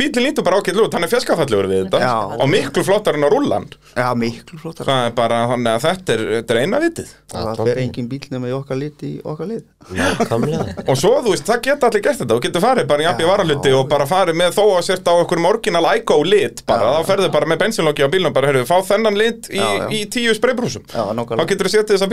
[0.00, 2.00] Bílinn lítur bara ákveðlega út, hann er fjeskafallegur við þetta.
[2.00, 2.14] Já.
[2.40, 6.14] og miklu flottar en á rúllan Já, miklu flottar Það er bara, þannig að þetta
[6.16, 9.10] er, þetta er eina vitið Það Allan fer engin bíl nema í okkar lit í
[9.22, 9.60] okkar lið.
[9.94, 10.64] Nákvæmlega.
[10.90, 12.34] Og svo, þú veist, það geta allir gert þetta.
[12.34, 15.14] Og getur farið bara í abbi varaluti og bara farið með þó að sért á
[15.14, 18.82] einhverjum orginal ICO lit bara, þá ferðu bara með bensinlokki á bílnum bara, heyrðu, fá
[18.90, 19.86] þennan lit í, Já, já.
[19.94, 20.82] í tíu spraybrúsum.
[20.90, 21.48] Já, Þá nákvæmlega.
[21.54, 22.06] Getur þú setið þess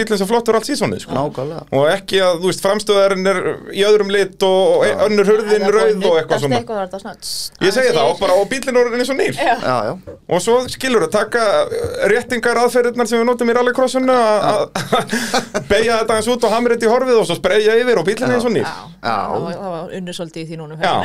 [7.78, 9.54] að segi það og, bara, og bílinn er orðinn eins og nýr Já.
[9.62, 10.16] Já, já.
[10.36, 15.16] Og svo skilur að taka uh, réttingar aðferðirnar sem við notum í rallycrossinu að að
[15.72, 18.30] beigja þetta eins út og hamra þetta í horfið og svo spreyja yfir og bílinn
[18.32, 18.76] er eins og nýr Já,
[19.08, 20.78] það var- það var unnur svolítið í því núna.
[20.82, 20.96] Já,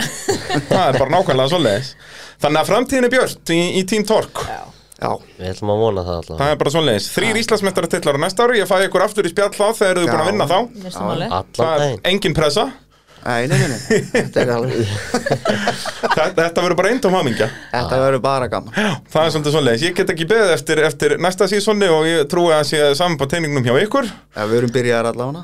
[0.68, 1.90] það er bara nákvæmlega svoleiðis.
[2.42, 4.62] Þannig að framtíðin er björt í, í Team Tork Já.
[5.02, 7.06] Já, Við ætlum að vona það allavega Það er bara svoleiðis.
[7.10, 8.58] Þrýr Íslandsmeistaratillar á næsta ári.
[8.60, 10.58] Ég fæ ykkur aftur í spjall þá þegar eru þið búin að vinna þá.
[10.84, 12.02] Næsta máli Allan Það er daginn.
[12.12, 12.66] engin pressa
[13.26, 14.00] nei, nei, nei, nei.
[14.12, 14.92] Þetta er alveg
[16.02, 17.48] Þetta, þetta verður bara eintóm hamingja.
[17.72, 18.74] Þetta verður bara gaman.
[19.12, 19.84] Það er svolítið svoleiðis.
[19.86, 23.28] Ég get ekki beðið eftir, eftir næsta sísoni og ég trúi að sé saman på
[23.30, 24.08] teiningnum hjá ykkur.
[24.32, 25.42] Já, við erum byrjaðar allavega.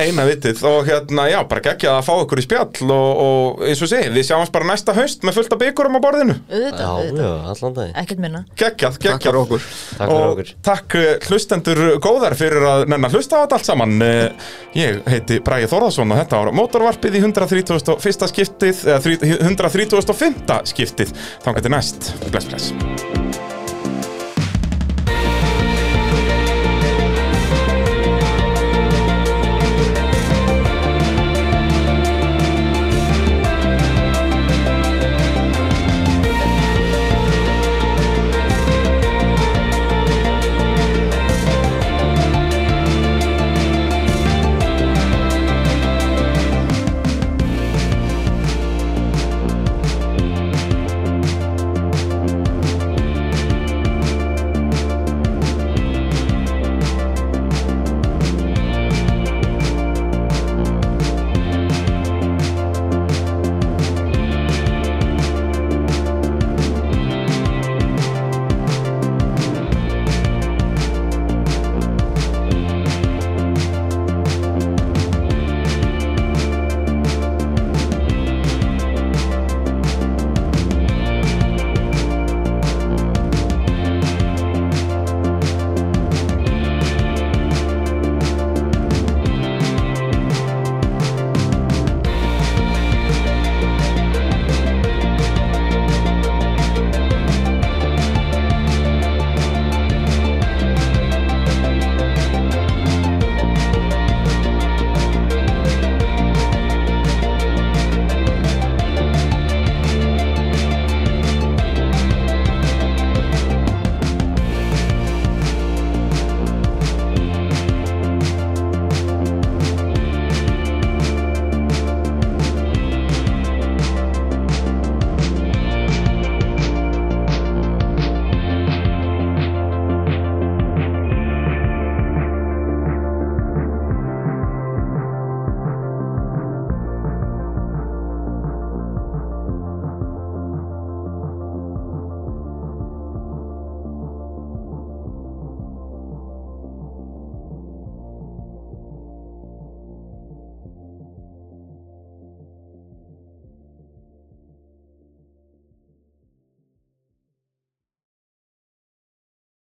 [0.00, 0.62] Eina vitið.
[0.70, 4.10] Og hérna, já, bara geggja að fá ykkur í spjall og, og eins og segi,
[4.14, 6.36] við sjáumst bara næsta haust með fullt af byggurum á borðinu.
[6.48, 7.20] Já, auðvitað.
[7.20, 7.96] já, allan daginn.
[8.04, 8.42] Ekkert minna.
[8.56, 9.26] Geggjað, Takk geggjað.
[9.26, 9.68] fyrir okkur.
[10.00, 10.52] Takk fyrir okkur.
[10.70, 12.86] takk eh, hlustendur góðar fyrir að
[16.30, 18.28] þetta var mótorvarpið í 131.
[18.30, 19.00] skiptið eða
[19.50, 20.60] 135.
[20.70, 23.19] skiptið þá getur næst, bless bless